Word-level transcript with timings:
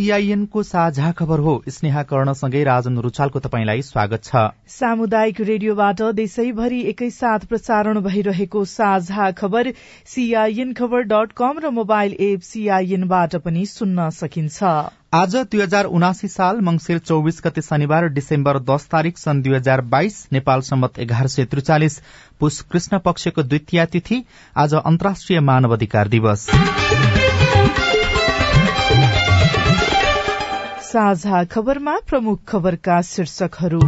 सीआईएनको 0.00 0.62
साझा 0.62 1.10
खबर 1.12 1.38
हो। 1.38 1.52
स्नेहा 1.68 2.02
कर्णसँगै 2.02 2.62
राजन 2.64 2.96
रुचालको 2.98 3.38
तपाईँलाई 3.38 3.82
स्वागत 3.84 4.22
छ। 4.24 4.44
सामुदायिक 4.70 5.40
रेडियोबाट 5.42 6.00
देशैभरि 6.16 6.80
एकैसाथ 6.90 7.44
प्रसारण 7.44 8.00
भइरहेको 8.00 8.64
साझा 8.64 9.30
खबर 9.36 9.72
सीआईएन 10.06 10.72
खबर 10.72 11.02
डट 11.04 11.32
कम 11.36 11.58
र 11.58 11.70
मोबाइल 11.72 12.16
एप 12.20 12.40
सीआईएनबाट 12.42 13.36
पनि 13.44 13.66
सुन्न 13.66 14.08
सकिन्छ। 14.14 14.62
आज 15.14 15.36
दुई 15.36 15.60
हजार 15.60 15.84
उनासी 15.92 16.28
साल 16.30 16.60
मंगिर 16.62 16.98
चौविस 17.04 17.40
गते 17.44 17.62
शनिबार 17.62 18.08
डिसेम्बर 18.16 18.58
दश 18.64 18.88
तारीक 18.90 19.18
सन् 19.18 19.42
दुई 19.42 19.54
हजार 19.54 19.80
बाइस 19.92 20.26
नेपाल 20.32 20.60
सम्मत 20.64 20.98
एघार 20.98 21.26
सय 21.28 21.44
त्रिचालिस 21.46 22.00
पुष 22.40 22.60
कृष्ण 22.72 22.98
पक्षको 23.04 23.42
द्वितीय 23.42 23.86
तिथि 23.92 24.24
आज 24.56 24.74
अन्तर्राष्ट्रिय 24.76 25.40
मानव 25.44 25.72
अधिकार 25.72 26.08
दिवस। 26.08 26.48
साझा 30.90 31.42
खबरमा 31.44 31.92
प्रमुख 32.06 32.38
खबरका 32.48 33.00
शीर्षकहरू। 33.02 33.80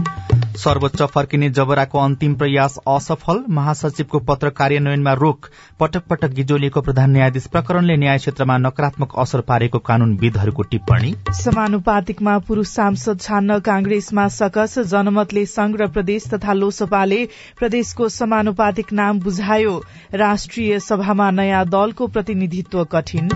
सर्वोच्च 0.56 1.02
फर्किने 1.12 1.48
जबराको 1.50 1.98
अन्तिम 1.98 2.34
प्रयास 2.34 2.78
असफल 2.88 3.38
महासचिवको 3.48 4.18
पत्र 4.18 4.50
कार्यान्वयनमा 4.50 5.12
रोक 5.12 5.48
पटक 5.80 6.02
पटक 6.10 6.30
गिजोलिएको 6.30 6.80
प्रधान 6.80 7.10
न्यायाधीश 7.10 7.46
प्रकरणले 7.46 7.96
न्याय 7.96 8.18
क्षेत्रमा 8.18 8.58
नकारात्मक 8.58 9.18
असर 9.18 9.40
पारेको 9.40 9.78
कानूनविदहरूको 9.78 10.62
टिप्पणी। 10.70 11.14
समानुपातिकमा 11.40 12.36
पुरूष 12.38 12.68
सांसद 12.68 13.20
छान्न 13.20 13.58
कांग्रेसमा 13.58 14.28
सकस 14.28 14.78
जनमतले 14.92 15.44
संघ 15.46 15.74
र 15.76 15.86
प्रदेश 15.88 16.28
तथा 16.34 16.52
लोसपाले 16.52 17.24
प्रदेशको 17.58 18.08
समानुपातिक 18.10 18.92
नाम 18.92 19.20
बुझायो। 19.20 19.74
राष्ट्रिय 20.14 20.78
सभामा 20.80 21.30
नयाँ 21.30 21.64
दलको 21.66 22.06
प्रतिनिधित्व 22.06 22.84
कठिन। 22.84 23.28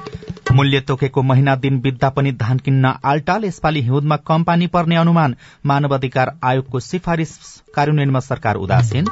मूल्य 0.57 0.81
तोकेको 0.81 1.23
महिना 1.23 1.55
दिन 1.57 1.79
बित्दा 1.81 2.09
पनि 2.11 2.31
धान 2.35 2.59
किन्न 2.59 2.93
आलटाल 3.05 3.45
यसपालि 3.45 3.81
हिउँदमा 3.83 4.17
कम 4.27 4.45
पानी 4.45 4.67
पर्ने 4.67 4.97
अनुमान 4.97 5.35
मानव 5.67 5.95
अधिकार 5.95 6.33
आयोगको 6.45 6.81
सिफारिश 6.83 7.33
कार्यान्वयनमा 7.75 8.21
सरकार 8.23 8.57
उदासीन। 8.59 9.09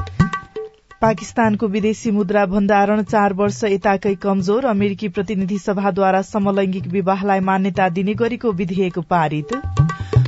पाकिस्तानको 1.02 1.66
विदेशी 1.68 2.10
मुद्रा 2.10 2.44
भण्डारण 2.46 3.02
चार 3.04 3.32
वर्ष 3.32 3.62
यताकै 3.66 4.14
कमजोर 4.22 4.64
अमेरिकी 4.66 5.08
प्रतिनिधि 5.10 5.58
सभाद्वारा 5.58 6.22
समलैंगिक 6.24 6.86
विवाहलाई 6.88 7.40
मान्यता 7.42 7.88
दिने 7.90 8.14
गरेको 8.14 8.52
विधेयक 8.54 8.98
पारित। 9.10 9.54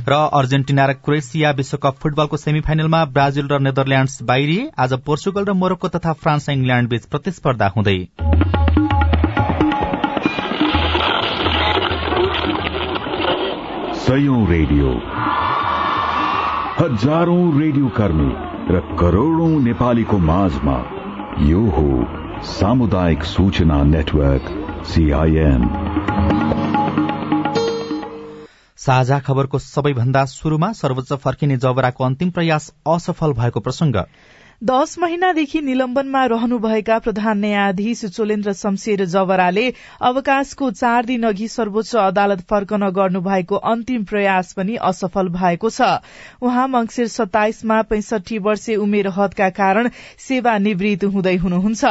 र 0.07 0.13
अर्जेन्टिना 0.33 0.85
र 0.85 0.93
क्रोएसिया 0.99 1.51
विश्वकप 1.53 1.95
फुटबलको 2.03 2.37
सेमी 2.37 2.61
फाइनलमा 2.61 3.03
ब्राजिल 3.15 3.47
र 3.47 3.59
नेदरल्याण्ड्स 3.61 4.21
बाहिरिए 4.23 4.69
आज 4.79 4.93
पोर्चुगल 5.05 5.45
र 5.45 5.53
मोरक्को 5.55 5.87
तथा 5.97 6.13
फ्रान्स 6.21 6.49
इंग्ल्याण्ड 6.49 6.89
बीच 6.89 7.05
प्रतिस्पर्धा 7.07 7.73
हुँदै। 7.75 7.99
सयौं 14.07 14.41
रेडियो। 14.47 14.89
हजारौं 16.77 17.41
रेडियो 17.59 17.87
कर्मी 17.97 18.27
र 18.73 18.79
करोड़ौं 18.99 19.49
नेपालीको 19.61 20.17
माझमा 20.27 20.75
यो 21.41 21.63
हो 21.69 21.87
सामुदायिक 22.49 23.23
सूचना 23.23 23.81
नेटवर्क 23.83 24.47
सीआईएन 24.91 25.67
साझा 28.79 29.19
खबरको 29.19 29.59
सबैभन्दा 29.59 30.25
शुरूमा 30.35 30.71
सर्वोच्च 30.73 31.13
फर्किने 31.25 31.57
जबराको 31.57 32.03
अन्तिम 32.03 32.31
प्रयास 32.31 32.71
असफल 32.87 33.33
भएको 33.33 33.59
प्रसंग 33.59 34.03
दश 34.61 34.95
महिनादेखि 34.99 35.59
निलम्बनमा 35.61 36.23
रहनुभएका 36.25 36.97
प्रधान 36.99 37.37
न्यायाधीश 37.39 38.03
चोलेन्द्र 38.05 38.53
शमशेर 38.53 39.03
जवराले 39.05 39.65
अवकाशको 40.01 40.69
चार 40.71 41.05
दिन 41.05 41.23
अघि 41.23 41.47
सर्वोच्च 41.47 41.95
अदालत 41.95 42.41
फर्कन 42.41 42.87
गर्नुभएको 42.89 43.55
अन्तिम 43.71 44.03
प्रयास 44.03 44.53
पनि 44.53 44.75
असफल 44.81 45.27
भएको 45.29 45.69
छ। 45.69 45.81
उहाँ 46.41 46.67
मंगिर 46.67 47.07
सत्ताइसमा 47.07 47.81
पैंसठी 47.83 48.37
वर्षे 48.39 48.75
उमेर 48.77 49.07
हदका 49.17 49.49
कारण 49.51 49.89
सेवानिवृत्त 50.19 51.05
हुँदै 51.05 51.35
हुनुहुन्छ। 51.35 51.85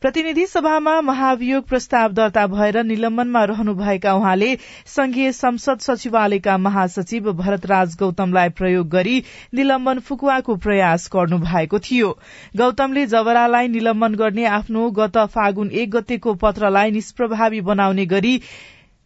प्रतिनिधि 0.00 0.46
सभामा 0.46 1.00
महाभियोग 1.02 1.68
प्रस्ताव 1.68 2.12
दर्ता 2.12 2.46
भएर 2.46 2.82
निलम्बनमा 2.84 3.44
रहनुभएका 3.44 4.14
उहाँले 4.14 4.50
संघीय 4.86 5.32
संसद 5.34 5.78
सचिवालयका 5.80 6.56
महासचिव 6.64 7.32
भरतराज 7.34 7.96
गौतमलाई 7.98 8.48
प्रयोग 8.56 8.88
गरी 8.88 9.22
निलम्बन 9.54 9.98
फुकुवाको 10.00 10.56
प्रयास 10.56 11.08
गर्नु 11.14 11.38
भएको 11.44 11.78
थियो। 11.80 12.05
गौतमले 12.54 13.04
जवरालाई 13.06 13.68
निलम्बन 13.68 14.14
गर्ने 14.14 14.44
आफ्नो 14.52 14.84
गत 14.98 15.18
फागुन 15.30 15.70
एक 15.76 15.90
गतेको 15.90 16.34
पत्रलाई 16.40 16.90
निष्प्रभावी 16.92 17.60
बनाउने 17.64 18.06
गरी 18.08 18.34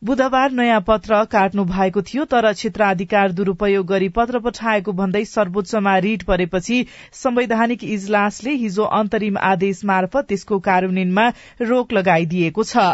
बुधबार 0.03 0.51
नयाँ 0.51 0.81
पत्र 0.81 1.25
काट्नु 1.25 1.65
भएको 1.65 2.03
थियो 2.03 2.25
तर 2.25 2.53
क्षेत्राधिकार 2.53 3.33
दुरूपयोग 3.33 3.87
गरी 3.87 4.09
पत्र 4.09 4.39
पठाएको 4.41 4.93
भन्दै 4.93 5.25
सर्वोच्चमा 5.25 5.97
रिट 5.99 6.23
परेपछि 6.23 6.79
संवैधानिक 7.15 7.85
इजलासले 7.87 8.51
हिजो 8.63 8.85
अन्तरिम 8.99 9.37
आदेश 9.39 9.85
मार्फत 9.85 10.27
त्यसको 10.29 10.59
कार्यान्वयनमा 10.59 11.27
रोक 11.63 11.93
लगाइदिएको 11.93 12.65
छ। 12.65 12.85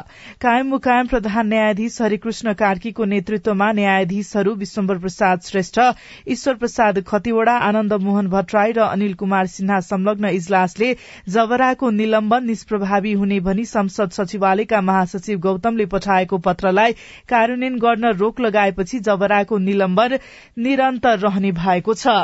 कायम 0.40 0.66
मुकायम 0.68 1.06
प्रधान 1.06 1.46
न्यायाधीश 1.46 2.00
हरिकृष्ण 2.02 2.54
कार्कीको 2.54 3.04
नेतृत्वमा 3.04 3.70
न्यायाधीशहरू 3.72 4.54
विश्वम्बर 4.56 4.98
प्रसाद 4.98 5.46
श्रेष्ठ 5.50 5.80
ईश्वर 6.28 6.54
प्रसाद 6.56 7.00
खतिवड़ा 7.06 7.56
आनन्द 7.68 8.00
मोहन 8.02 8.32
भट्टराई 8.34 8.72
र 8.72 8.88
अनिल 8.88 9.14
कुमार 9.22 9.46
सिन्हा 9.54 9.80
संलग्न 9.90 10.34
इजलासले 10.40 10.90
जबराको 11.30 11.90
निलम्बन 12.02 12.46
निष्प्रभावी 12.46 13.12
हुने 13.22 13.40
भनी 13.46 13.64
संसद 13.76 14.18
सचिवालयका 14.20 14.80
महासचिव 14.90 15.40
गौतमले 15.48 15.86
पठाएको 15.96 16.38
पत्रलाई 16.50 16.94
कार्यान्वयन 17.28 17.78
गर्न 17.78 18.12
रोक 18.16 18.40
लगाएपछि 18.40 18.98
जबराको 19.00 19.58
निलम्बन 19.60 20.18
निरन्तर 20.58 21.18
रहने 21.18 21.52
भएको 21.54 21.94
छ। 21.94 22.16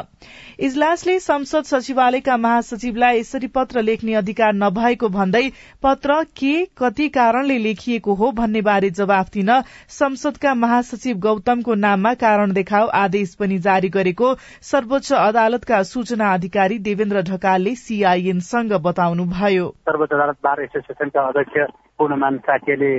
इजलासले 0.61 1.19
संसद 1.21 1.65
सचिवालयका 1.65 2.37
महासचिवलाई 2.37 3.19
यसरी 3.19 3.47
पत्र 3.55 3.83
लेख्ने 3.83 4.15
अधिकार 4.15 4.53
नभएको 4.55 5.09
भन्दै 5.11 5.43
पत्र 5.83 6.23
के 6.37 6.55
कति 6.79 7.09
कारणले 7.09 7.59
लेखिएको 7.59 8.15
हो 8.15 8.31
भन्ने 8.33 8.61
बारे 8.63 8.91
जवाफ 8.93 9.31
दिन 9.33 9.51
संसदका 9.91 10.55
महासचिव 10.57 11.19
गौतमको 11.19 11.75
नाममा 11.77 12.15
कारण 12.17 12.53
देखाउ 12.53 12.87
आदेश 12.97 13.35
पनि 13.35 13.59
जारी 13.61 13.89
गरेको 13.91 14.35
सर्वोच्च 14.63 15.13
अदालतका 15.13 15.83
सूचना 15.85 16.33
अधिकारी 16.35 16.79
देवेन्द्र 16.81 17.23
ढकालले 17.23 17.75
सीआईएनसँग 17.77 18.73
बताउनुभयो। 18.83 19.69
सर्वोच्च 19.83 20.13
अदालत 20.13 20.37
बार 20.45 20.63
एसोसिएसनका 20.63 21.29
अध्यक्ष 21.29 21.82
पूर्णमान 21.99 22.39
साक्यले 22.39 22.93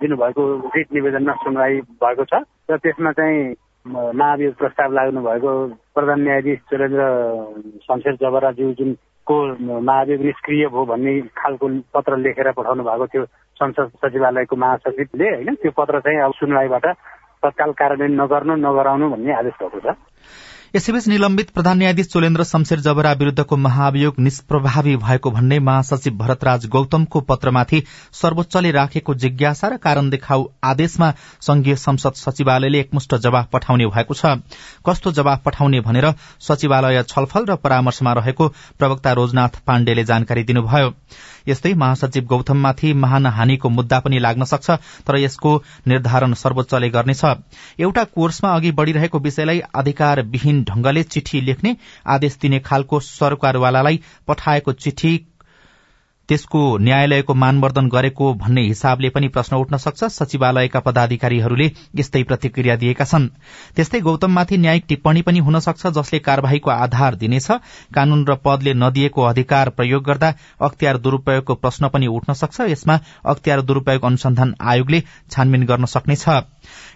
दिनुभएको 0.00 0.42
रिट 0.76 0.92
निवेदनमा 0.92 1.32
सुनवाई 1.44 1.80
भएको 2.02 2.24
छ 2.24 2.42
र 2.70 2.76
त्यसमा 2.78 3.12
चाहिँ 3.12 3.54
महाभियोग 3.86 4.54
प्रस्ताव 4.54 4.92
लाग्नु 4.92 5.20
भएको 5.22 5.52
प्रधान 5.94 6.20
न्यायाधीश 6.20 6.58
चुरेन्द्र 6.70 7.02
शमशेर 7.86 8.14
जबराज्यू 8.22 8.72
जुन 8.78 8.96
को 9.26 9.36
महाभियोग 9.82 10.22
निष्क्रिय 10.22 10.66
भयो 10.66 10.84
भन्ने 10.84 11.20
खालको 11.36 11.68
पत्र 11.94 12.16
लेखेर 12.16 12.52
पठाउनु 12.52 12.82
भएको 12.82 13.06
थियो 13.06 13.24
संसद 13.56 13.90
सचिवालयको 14.02 14.56
महासचिवले 14.56 15.28
होइन? 15.34 15.54
त्यो 15.54 15.70
पत्र 15.70 16.00
चाहिँ 16.00 16.20
अब 16.20 16.32
सुनवाईबाट 16.40 16.86
तत्काल 17.42 17.72
कार्यान्वयन 17.72 18.20
नगर्नु 18.20 18.54
नगराउनु 18.56 19.10
भन्ने 19.10 19.32
आदेश 19.32 19.54
भएको 19.62 19.80
छ। 19.80 19.96
यसैबीच 20.76 21.06
निलम्बित 21.08 21.50
प्रधान 21.50 21.78
न्यायाधीश 21.78 22.06
चोलेन्द्र 22.06 22.44
शमशेर 22.44 22.80
जबरा 22.80 23.12
विरूद्धको 23.12 23.56
महाभियोग 23.56 24.14
निष्प्रभावी 24.20 24.96
भएको 24.96 25.30
भन्ने 25.30 25.58
महासचिव 25.58 26.14
भरतराज 26.14 26.66
गौतमको 26.66 27.20
पत्रमाथि 27.30 27.82
सर्वोच्चले 28.12 28.70
राखेको 28.76 29.14
जिज्ञासा 29.14 29.68
र 29.68 29.76
कारण 29.76 30.10
देखाउ 30.10 30.44
आदेशमा 30.64 31.10
संघीय 31.40 31.76
संसद 31.76 32.20
सचिवालयले 32.20 32.80
एकमुष्ट 32.80 33.14
जवाफ 33.16 33.48
पठाउने 33.52 33.86
भएको 33.86 34.14
छ। 34.14 34.36
कस्तो 34.86 35.12
जवाफ 35.12 35.42
पठाउने 35.44 35.80
भनेर 35.80 36.12
सचिवालय 36.40 37.02
छलफल 37.08 37.46
र 37.46 37.56
परामर्शमा 37.56 38.12
रहेको 38.12 38.48
प्रवक्ता 38.78 39.12
रोजनाथ 39.12 39.60
पाण्डेले 39.66 40.04
जानकारी 40.04 40.42
दिनुभयो। 40.44 40.92
यस्तै 41.48 41.72
महासचिव 41.74 42.24
गौतममाथि 42.28 42.92
महानहानीको 43.04 43.68
मुद्दा 43.68 43.98
पनि 44.00 44.18
लाग्न 44.18 44.44
सक्छ 44.44 44.70
तर 45.06 45.18
यसको 45.18 45.54
निर्धारण 45.88 46.32
सर्वोच्चले 46.34 46.88
गर्नेछ। 46.90 47.24
एउटा 47.80 48.04
कोर्समा 48.16 48.54
अघि 48.56 48.70
बढ़िरहेको 48.72 49.18
विषयलाई 49.18 49.60
अधिकारविहीन 49.74 50.62
ढंगले 50.70 51.02
चिठी 51.14 51.40
लेख्ने 51.40 51.76
आदेश 52.16 52.38
दिने 52.42 52.58
खालको 52.66 53.00
सरकारवालालाई 53.00 54.00
पठाएको 54.28 54.72
चिठी 54.84 55.12
त्यसको 56.28 56.60
न्यायालयको 56.78 57.34
मानवर्धन 57.34 57.88
गरेको 57.88 58.32
भन्ने 58.34 58.62
हिसाबले 58.62 59.08
पनि 59.08 59.28
प्रश्न 59.28 59.56
उठ्न 59.56 59.76
सक्छ। 59.76 60.04
सचिवालयका 60.12 60.80
पदाधिकारीहरूले 60.80 61.70
यस्तै 61.96 62.22
प्रतिक्रिया 62.22 62.76
दिएका 62.76 63.04
छन्। 63.04 63.28
त्यस्तै 63.76 64.00
गौतममाथि 64.00 64.56
न्यायिक 64.56 64.84
टिप्पणी 64.88 65.22
पनि 65.22 65.38
हुन 65.38 65.58
सक्छ 65.60 65.86
जसले 65.88 66.18
कार्यवाहीको 66.18 66.70
आधार 66.70 67.14
दिनेछ। 67.14 67.48
कानून 67.94 68.26
र 68.26 68.34
पदले 68.44 68.74
नदिएको 68.74 69.22
अधिकार 69.22 69.68
प्रयोग 69.70 70.02
गर्दा 70.04 70.34
अख्तियार 70.60 70.96
दुरूपयोगको 70.98 71.54
प्रश्न 71.56 71.88
पनि 71.88 72.06
उठ्न 72.08 72.32
सक्छ। 72.34 72.60
यसमा 72.70 72.98
अख्तियार 73.24 73.62
दुरूपयोग 73.62 74.04
अनुसन्धान 74.04 74.54
आयोगले 74.60 75.02
छानबिन 75.30 75.66
गर्न 75.66 75.84
सक्नेछ। 75.86 76.24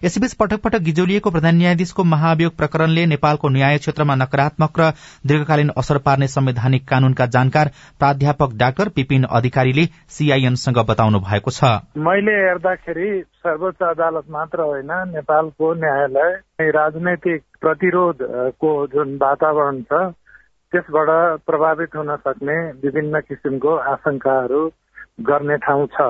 यसैबीच 0.04 0.34
पटक 0.34 0.60
पटक 0.60 0.82
गिजोलिएको 0.82 1.30
प्रधान 1.30 1.56
न्यायाधीशको 1.56 2.04
महाभियोग 2.06 2.56
प्रकरणले 2.56 3.06
नेपालको 3.06 3.48
न्याय 3.48 3.78
क्षेत्रमा 3.78 4.14
नकारात्मक 4.16 4.80
र 4.80 4.90
दीर्घकालीन 5.26 5.70
असर 5.76 5.98
पार्ने 6.06 6.28
संवैधानिक 6.28 6.88
कानूनका 6.88 7.26
जानकार 7.34 7.70
प्राध्यापक 8.00 8.56
डाक्टर 8.56 8.88
पिपिन 8.96 9.24
अधिकारीले 9.32 9.84
सीआईएनसँग 10.10 10.78
बताउनु 10.88 11.20
भएको 11.20 11.50
छ। 11.50 11.72
मैले 11.98 12.36
हेर्दाखेरि 12.40 13.10
सर्वोच्च 13.40 13.82
अदालत 13.88 14.30
मात्र 14.30 14.60
होइन 14.62 14.92
नेपालको 15.10 15.74
न्यायालय 15.74 16.70
राजनैतिक 16.70 17.42
प्रतिरोधको 17.60 18.72
जुन 18.94 19.14
वातावरण 19.22 19.82
छ 19.82 20.02
त्यसबाट 20.72 21.40
प्रभावित 21.46 21.96
हुन 21.96 22.16
सक्ने 22.16 22.56
विभिन्न 22.82 23.20
किसिमको 23.20 23.74
आशंकाहरू 23.92 24.60
गर्ने 25.28 25.56
ठाउँ 25.66 25.86
छ। 25.94 26.08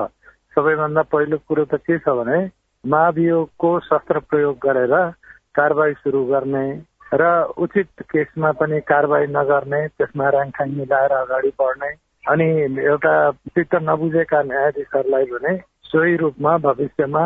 सबैभन्दा 0.57 1.03
पहिलो 1.13 1.37
कुरो 1.49 1.65
त 1.65 1.81
के 1.81 1.99
छ 1.99 2.15
भने 2.19 2.39
महाभियोगको 2.87 3.79
शस्त्र 3.81 4.19
प्रयोग 4.19 4.57
गरेर 4.57 4.95
कारवाही 5.55 5.93
सुरु 5.93 6.25
गर्ने 6.25 6.67
र 7.15 7.27
उचित 7.59 7.89
केसमा 8.03 8.53
पनि 8.53 8.81
कारवाही 8.81 9.27
नगर्ने 9.27 9.87
त्यसमा 9.89 10.29
ऱ्याङखाङ 10.29 10.71
मिलाएर 10.71 11.13
अगाडि 11.13 11.53
बढ्ने 11.61 11.91
अनि 12.25 12.49
एउटा 12.85 13.15
चित्त 13.31 13.75
नबुझेका 13.83 14.43
न्यायाधीशहरूलाई 14.43 15.25
भने 15.25 15.57
सोही 15.85 16.17
रूपमा 16.17 16.57
भविष्यमा 16.59 17.25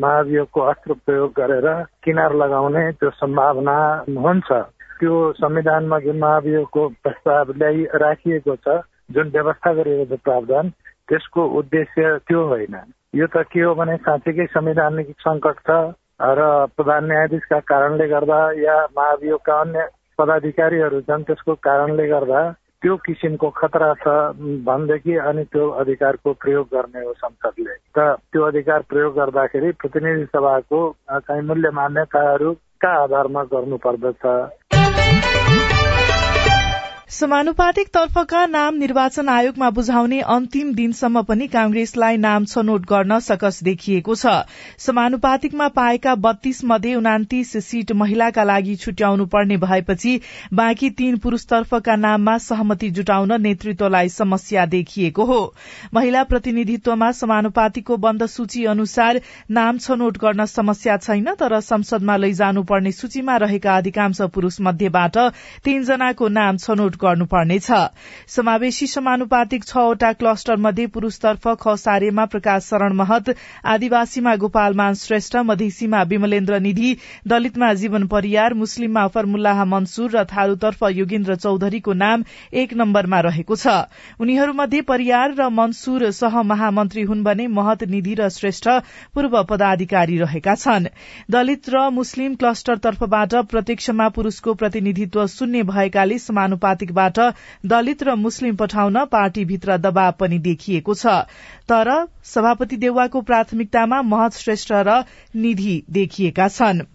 महाभियोगको 0.00 0.60
अस्त्र 0.60 0.92
प्रयोग 1.06 1.30
गरेर 1.36 1.68
किनार 2.04 2.34
लगाउने 2.34 2.90
त्यो 2.92 3.10
सम्भावना 3.10 3.76
हुन्छ। 4.18 4.52
त्यो 5.00 5.14
संविधानमा 5.32 5.98
जुन 5.98 6.18
महाभियोगको 6.18 6.88
प्रस्ताव 7.02 7.52
ल्याइ 7.56 7.84
राखिएको 8.02 8.56
छ 8.56 8.80
जुन 9.10 9.30
व्यवस्था 9.30 9.72
गरिएको 9.72 10.16
छ 10.16 10.20
प्रावधान 10.20 10.68
त्यसको 11.08 11.46
उद्देश्य 11.58 12.18
त्यो 12.28 12.44
होइन। 12.46 12.76
यो 13.14 13.26
त 13.26 13.46
के 13.46 13.60
हो 13.62 13.74
भने 13.74 13.96
साँच्चीकै 13.96 14.44
संवैधानिक 14.50 15.10
सङ्कट 15.22 15.58
छ 15.66 15.74
र 16.34 16.46
प्रधान 16.76 17.04
न्यायाधीशका 17.04 17.58
कारणले 17.62 18.06
गर्दा 18.08 18.38
या 18.58 18.74
महाभियोगका 18.96 19.58
अन्य 19.60 19.84
पदाधिकारीहरू 20.18 21.00
छन् 21.00 21.26
त्यसको 21.28 21.54
कारणले 21.66 22.06
गर्दा 22.08 22.40
त्यो 22.82 22.96
किसिमको 23.06 23.50
खतरा 23.50 23.92
छ 24.02 24.14
भनेदेखि 24.66 25.14
अनि 25.30 25.44
त्यो 25.44 25.68
अधिकारको 25.82 26.32
प्रयोग 26.42 26.66
गर्ने 26.74 27.04
हो 27.06 27.12
संसदले। 27.14 27.76
र 27.98 28.08
त्यो 28.32 28.42
अधिकार 28.42 28.82
प्रयोग 28.90 29.14
गर्दाखेरि 29.14 29.70
प्रतिनिधि 29.78 30.26
सभाको 30.34 30.80
चाहिँ 31.10 31.46
मूल्य 31.46 31.70
मान्यताहरूका 31.70 32.90
आधारमा 33.02 33.42
गर्नु 33.54 33.76
पर्दछ 33.86 34.26
समानुपातिक 37.14 37.88
तर्फका 37.94 38.44
नाम 38.46 38.74
निर्वाचन 38.74 39.28
आयोगमा 39.28 39.68
बुझाउने 39.70 40.20
अन्तिम 40.28 40.72
दिनसम्म 40.74 41.20
पनि 41.22 41.46
कांग्रेसलाई 41.48 42.16
नाम 42.16 42.44
छनौट 42.44 42.86
गर्न 42.86 43.18
सकस 43.20 43.62
देखिएको 43.64 44.14
छ। 44.14 44.32
समानुपातिकमा 44.78 45.68
पाएका 45.76 46.14
बत्तीस 46.18 46.62
मध्ये 46.64 46.94
उनातिस 46.94 47.52
सीट 47.66 47.92
महिलाका 47.94 48.44
लागि 48.44 48.74
छुट्याउनु 48.76 49.26
पर्ने 49.26 49.56
भएपछि 49.56 50.14
बाँकी 50.52 50.90
तीन 50.92 51.18
पुरूषतर्फका 51.18 51.96
नाममा 51.96 52.36
सहमति 52.40 52.90
जुटाउन 52.90 53.40
नेतृत्वलाई 53.42 54.08
समस्या 54.08 54.66
देखिएको 54.74 55.24
हो। 55.24 55.38
महिला 55.94 56.24
प्रतिनिधित्वमा 56.24 57.12
समानुपातिकको 57.12 57.96
बन्द 57.98 58.26
सूची 58.26 58.64
अनुसार 58.74 59.20
नाम 59.52 59.78
छनौट 59.78 60.18
गर्न 60.18 60.46
समस्या 60.48 60.96
छैन 60.98 61.34
तर 61.36 61.58
संसदमा 61.60 62.16
लैजानुपर्ने 62.16 62.92
सूचीमा 62.94 63.36
रहेका 63.46 63.76
अधिकांश 63.76 64.22
पुरूष 64.34 64.60
मध्येबाट 64.62 65.18
तीनजनाको 65.64 66.28
नाम 66.40 66.62
छनौट 66.66 67.02
गर्नुपर्नेछ। 67.04 67.70
समावेशी 68.28 68.86
समानुपातिक 68.88 69.64
छवटा 69.64 70.12
क्लस्टर 70.14 70.56
मध्ये 70.58 70.86
पुरूषतर्फ 70.88 71.48
खसारेमा 71.60 72.24
प्रकाश 72.26 72.62
शरण 72.64 72.92
महत 72.94 73.30
आदिवासीमा 73.66 74.34
गोपालमान 74.36 74.94
श्रेष्ठ 74.96 75.36
मधेसीमा 75.44 76.02
विमलेन्द्र 76.04 76.58
निधि 76.60 76.96
दलितमा 77.28 77.72
जीवन 77.76 78.06
परियार 78.08 78.54
मुस्लिममा 78.54 79.06
फर्मुल्लाह 79.08 79.64
मन्सूर 79.66 80.10
र 80.10 80.24
थारूतर्फ 80.26 80.82
योगेन्द्र 80.92 81.36
चौधरीको 81.36 81.92
नाम 81.94 82.24
एक 82.54 82.74
नम्बरमा 82.74 83.20
रहेको 83.20 83.56
छ। 83.56 83.66
उनीहरूमध्ये 84.20 84.80
परियार 84.84 85.34
र 85.34 85.48
मन्सूर 85.52 86.10
सह 86.12 86.42
महामन्त्री 86.44 87.02
हुन् 87.04 87.24
भने 87.24 87.46
महत 87.50 87.82
निधि 87.90 88.14
र 88.14 88.28
श्रेष्ठ 88.30 88.68
पूर्व 89.14 89.42
पदाधिकारी 89.44 90.18
रहेका 90.18 90.54
छन्। 90.56 90.88
दलित 91.30 91.68
र 91.68 91.88
मुस्लिम 91.92 92.34
क्लस्टर 92.36 92.78
तर्फबाट 92.80 93.34
प्रत्यक्षमा 93.50 94.08
पुरूषको 94.10 94.54
प्रतिनिधित्व 94.54 95.26
शून्य 95.28 95.62
भएकाले 95.64 96.18
समानुपातिकबाट 96.94 97.18
दलित 97.66 98.02
र 98.02 98.14
मुस्लिम 98.16 98.56
पठाउन 98.56 99.04
पार्टीभित्र 99.06 99.76
दबाव 99.78 100.12
पनि 100.12 100.38
देखिएको 100.38 100.94
छ। 100.94 101.06
तर 101.68 101.90
सभापति 102.24 102.76
देउवाको 102.76 103.20
प्राथमिकतामा 103.22 104.02
महत 104.04 104.32
श्रेष्ठ 104.34 104.72
र 104.72 105.04
निधि 105.36 105.82
देखिएका 105.90 106.48
छनृ। 106.48 106.86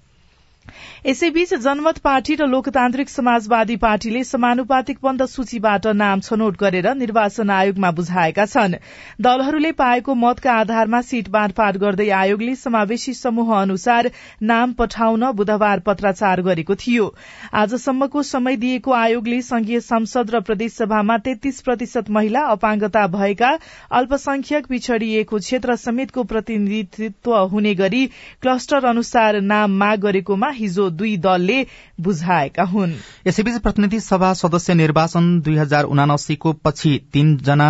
यसैबीच 1.06 1.54
जनमत 1.60 1.98
पार्टी 2.00 2.36
र 2.36 2.46
लोकतान्त्रिक 2.48 3.10
समाजवादी 3.10 3.76
पार्टीले 3.80 4.24
समानुपातिक 4.26 4.98
बन्द 5.04 5.26
सूचीबाट 5.28 5.88
नाम 5.96 6.20
छनौट 6.22 6.58
गरेर 6.60 6.94
निर्वाचन 6.96 7.50
आयोगमा 7.52 7.92
बुझाएका 7.92 8.46
छन्। 8.48 8.76
दलहरूले 9.22 9.72
पाएको 9.74 10.16
मतका 10.18 10.54
आधारमा 10.56 11.02
सीट 11.04 11.30
बाँडफाँड 11.30 11.78
गर्दै 11.80 12.10
आयोगले 12.16 12.56
समावेशी 12.58 13.14
समूह 13.16 13.56
अनुसार 13.58 14.12
नाम 14.44 14.74
पठाउन 14.74 15.32
बुधबार 15.34 15.80
पत्राचार 15.82 16.42
गरेको 16.42 16.76
थियो। 16.78 17.08
आजसम्मको 17.56 18.24
समय 18.26 18.56
दिएको 18.58 18.94
आयोगले 18.96 19.42
संघीय 19.44 19.80
संसद 19.82 20.36
र 20.36 20.40
प्रदेशसभामा 20.42 21.18
तेत्तीस 21.20 21.62
प्रतिशत 21.62 22.10
महिला 22.12 22.42
अपाङ्गता 22.50 23.06
भएका 23.10 23.52
अल्पसंख्यक 23.94 24.68
पिछड़िएको 24.68 25.38
क्षेत्र 25.40 25.76
समेतको 25.78 26.24
प्रतिनिधित्व 26.26 27.36
हुने 27.52 27.74
गरी 27.76 28.06
क्लस्टर 28.42 28.86
अनुसार 28.86 29.40
नाम 29.44 29.78
माग 29.80 30.00
गरेकोमा 30.02 30.50
हिजो 30.60 30.90
दुई 30.92 31.16
दलले 31.20 31.66
बुझाएका 32.02 32.64
हुन्। 32.66 32.94
यसैबीच 33.28 33.62
प्रतिनिधि 33.62 34.00
सभा 34.02 34.34
सदस्य 34.36 34.74
निर्वाचन 34.76 35.40
दुई 35.42 35.56
हजार 35.58 35.84
उनासीको 35.86 36.54
पछि 36.66 37.00
तीनजना 37.14 37.70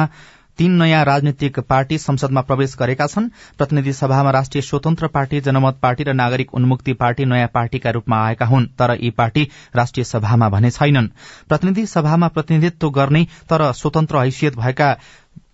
तीन 0.60 0.72
नयाँ 0.76 1.04
राजनीतिक 1.06 1.60
पार्टी 1.62 1.98
संसदमा 1.98 2.42
प्रवेश 2.42 2.76
गरेका 2.80 3.06
छन्। 3.08 3.28
प्रतिनिधि 3.58 3.94
सभामा 3.94 4.32
राष्ट्रिय 4.32 4.62
स्वतन्त्र 4.62 5.08
पार्टी 5.08 5.40
जनमत 5.42 5.78
पार्टी 5.82 6.04
र 6.04 6.14
नागरिक 6.14 6.54
उन्मुक्ति 6.54 6.94
पार्टी 6.94 7.26
नयाँ 7.26 7.48
पार्टीका 7.54 7.90
रूपमा 7.90 8.18
आएका 8.26 8.46
हुन् 8.46 8.66
तर 8.80 8.98
यी 9.02 9.10
पार्टी 9.12 9.48
राष्ट्रिय 9.76 10.04
सभामा 10.04 10.50
भने 10.50 10.72
छैनन्। 10.72 11.08
प्रतिनिधि 11.50 11.86
सभामा 11.88 12.28
प्रतिनिधित्व 12.28 12.90
गर्ने 12.92 13.24
तर 13.50 13.72
स्वतन्त्र 13.74 14.18
हैसियत 14.20 14.56
भएका 14.56 14.94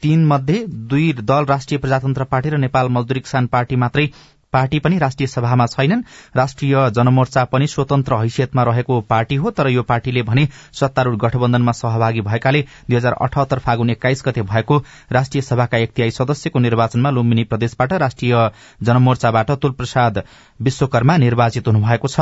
तीन 0.02 0.26
मध्ये 0.26 0.66
दुई 0.90 1.12
दल 1.22 1.46
राष्ट्रिय 1.46 1.80
प्रजातन्त्र 1.80 2.24
पार्टी 2.26 2.50
र 2.50 2.58
नेपाल 2.58 2.90
मजदुरी 2.90 3.20
किसान 3.20 3.48
पार्टी 3.48 3.76
मात्रै 3.76 4.10
पार्टी 4.54 4.80
पनि 4.80 4.98
राष्ट्रिय 4.98 5.28
सभामा 5.28 5.66
छैनन्। 5.68 6.02
राष्ट्रिय 6.36 6.76
जनमोर्चा 6.96 7.44
पनि 7.46 7.68
स्वतन्त्र 7.68 8.16
हैसियतमा 8.16 8.64
रहेको 8.64 9.00
पार्टी 9.10 9.36
हो 9.36 9.52
तर 9.52 9.68
यो 9.70 9.84
पार्टीले 9.84 10.22
भने 10.24 10.48
सत्तारूढ़ 10.74 11.16
गठबन्धनमा 11.16 11.72
सहभागी 11.74 12.22
भएकाले 12.22 12.62
दुई 12.62 12.96
हजार 12.96 13.14
अठहत्तर 13.22 13.60
फागुन 13.60 13.90
एक्काइस 13.90 14.24
गते 14.26 14.42
भएको 14.44 14.78
राष्ट्रिय 15.12 15.42
सभाका 15.42 15.78
एक 15.78 15.92
तिहाई 15.96 16.12
सदस्यको 16.12 16.60
निर्वाचनमा 16.60 17.10
लुम्बिनी 17.10 17.44
प्रदेशबाट 17.46 17.94
राष्ट्रिय 17.96 18.36
जनमोर्चाबाट 18.84 19.52
तुलप्रसाद 19.54 20.24
विश्वकर्मा 20.60 21.18
निर्वाचित 21.18 21.68
हुनुभएको 21.68 22.08
छ। 22.08 22.20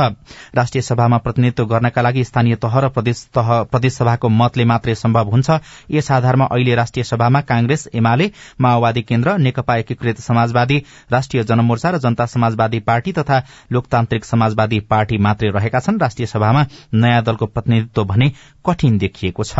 राष्ट्रिय 0.54 0.82
सभामा 0.82 1.18
प्रतिनिधित्व 1.18 1.64
गर्नका 1.66 2.02
लागि 2.02 2.24
स्थानीय 2.24 2.56
तह 2.56 2.78
र 2.78 2.88
प्रदेश 2.90 3.92
सभाको 3.94 4.28
मतले 4.30 4.64
मात्रै 4.64 4.94
सम्भव 4.94 5.30
हुन्छ। 5.30 5.50
यस 5.90 6.10
आधारमा 6.12 6.44
अहिले 6.46 6.74
राष्ट्रिय 6.74 7.04
सभामा 7.04 7.40
कांग्रेस 7.42 7.88
एमाले 7.94 8.30
माओवादी 8.60 9.02
केन्द्र 9.02 9.36
नेकपा 9.38 9.76
एकीकृत 9.76 10.20
समाजवादी 10.20 10.82
राष्ट्रिय 11.12 11.44
जनमोर्चा 11.44 11.90
र 11.90 11.98
जनता 11.98 12.23
समाजवादी 12.26 12.80
पार्टी 12.80 13.12
तथा 13.12 13.42
लोकतान्त्रिक 13.72 14.24
समाजवादी 14.24 14.80
पार्टी 14.80 15.18
मात्रै 15.18 15.50
रहेका 15.50 15.80
छन्। 15.80 16.00
राष्ट्रिय 16.00 16.26
सभामा 16.26 16.66
नयाँ 16.94 17.22
दलको 17.22 17.46
प्रतिनिधित्व 17.46 18.04
भने 18.04 18.32
कठिन 18.66 18.98
देखिएको 18.98 19.44
छ। 19.44 19.58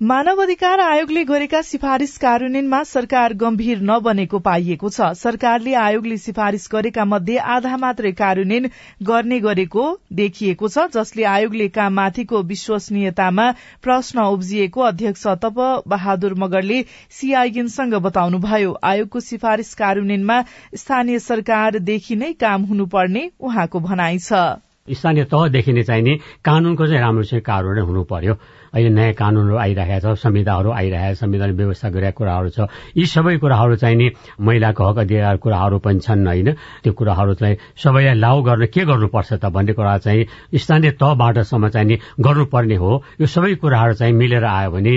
मानव 0.00 0.40
अधिकार 0.42 0.80
आयोगले 0.80 1.22
गरेका 1.24 1.60
सिफारिश 1.62 2.16
कार्यान्वयनमा 2.16 2.82
सरकार 2.84 3.32
गम्भीर 3.34 3.78
नबनेको 3.82 4.38
पाइएको 4.38 4.88
छ। 4.88 5.06
सरकारले 5.16 5.72
आयोगले 5.82 6.16
सिफारिश 6.16 6.66
गरेका 6.72 7.04
मध्ये 7.04 7.36
आधा 7.54 7.76
मात्रै 7.76 8.12
कार्यान्वयन 8.12 8.68
गर्ने 9.02 9.38
गरेको 9.40 9.84
देखिएको 10.12 10.68
छ 10.68 10.84
जसले 10.92 11.24
आयोगले 11.30 11.68
काममाथिको 11.78 12.42
विश्वसनीयतामा 12.52 13.48
प्रश्न 13.82 14.26
उब्जिएको 14.36 14.84
अध्यक्ष 14.90 15.26
तप 15.44 15.64
बहादुर 15.88 16.34
मगरले 16.44 16.82
सीआईएनसँग 17.20 17.98
बताउनुभयो। 18.02 18.76
आयोगको 18.84 19.20
सिफारिश 19.22 19.74
कार्यान्वयनमा 19.80 20.38
स्थानीय 20.76 21.18
सरकारदेखि 21.24 22.16
नै 22.16 22.32
काम 22.38 22.68
हुनुपर्ने 22.68 23.28
उहाँको 23.40 23.80
भनाइ 23.80 24.18
छ। 24.20 24.44
स्थानीय 24.90 25.24
तहदेखि 25.24 25.72
नै 25.72 25.82
चाहिने 25.82 26.14
कानूनको 26.44 26.86
चाहिँ 26.86 27.00
राम्रोसँग 27.00 27.40
कार्यान्वयन 27.42 27.86
हुनु 27.86 28.02
पर्यो। 28.04 28.34
अहिले 28.74 28.90
नयाँ 28.90 29.12
कानूनहरू 29.16 29.56
आइरहेको 29.56 30.14
छ 30.14 30.18
संविधाहरू 30.20 30.70
आइरहेको 30.70 31.14
छ 31.14 31.18
संविधान 31.18 31.50
व्यवस्था 31.56 31.88
गरिरहेको 31.90 32.18
कुराहरू 32.18 32.48
छ। 32.50 32.58
यी 32.96 33.06
सबै 33.06 33.36
कुराहरू 33.40 33.76
चाहिँ 33.76 33.96
नि 33.96 34.10
महिलाको 34.40 34.82
हक 34.84 34.98
अधिकार 34.98 35.36
कुराहरू 35.40 35.78
पनि 35.80 36.00
छन् 36.00 36.26
होइन। 36.26 36.52
त्यो 36.84 36.92
कुराहरू 36.92 37.34
चाहिँ 37.34 37.56
सबैलाई 37.82 38.14
लागू 38.14 38.42
गर्न 38.42 38.66
के 38.68 38.84
गर्नुपर्छ 38.84 39.32
त 39.32 39.44
भन्ने 39.48 39.72
कुरा 39.72 39.96
चाहिँ 39.98 40.26
स्थानीय 40.54 40.90
तहबाटसम्म 41.00 41.68
चाहिँ 41.68 41.88
नि 41.88 41.96
गर्नुपर्ने 42.20 42.76
हो। 42.76 42.90
यो 43.20 43.26
सबै 43.26 43.54
कुराहरू 43.58 43.94
चाहिँ 43.94 44.12
मिलेर 44.12 44.44
आयो 44.44 44.70
भने 44.70 44.94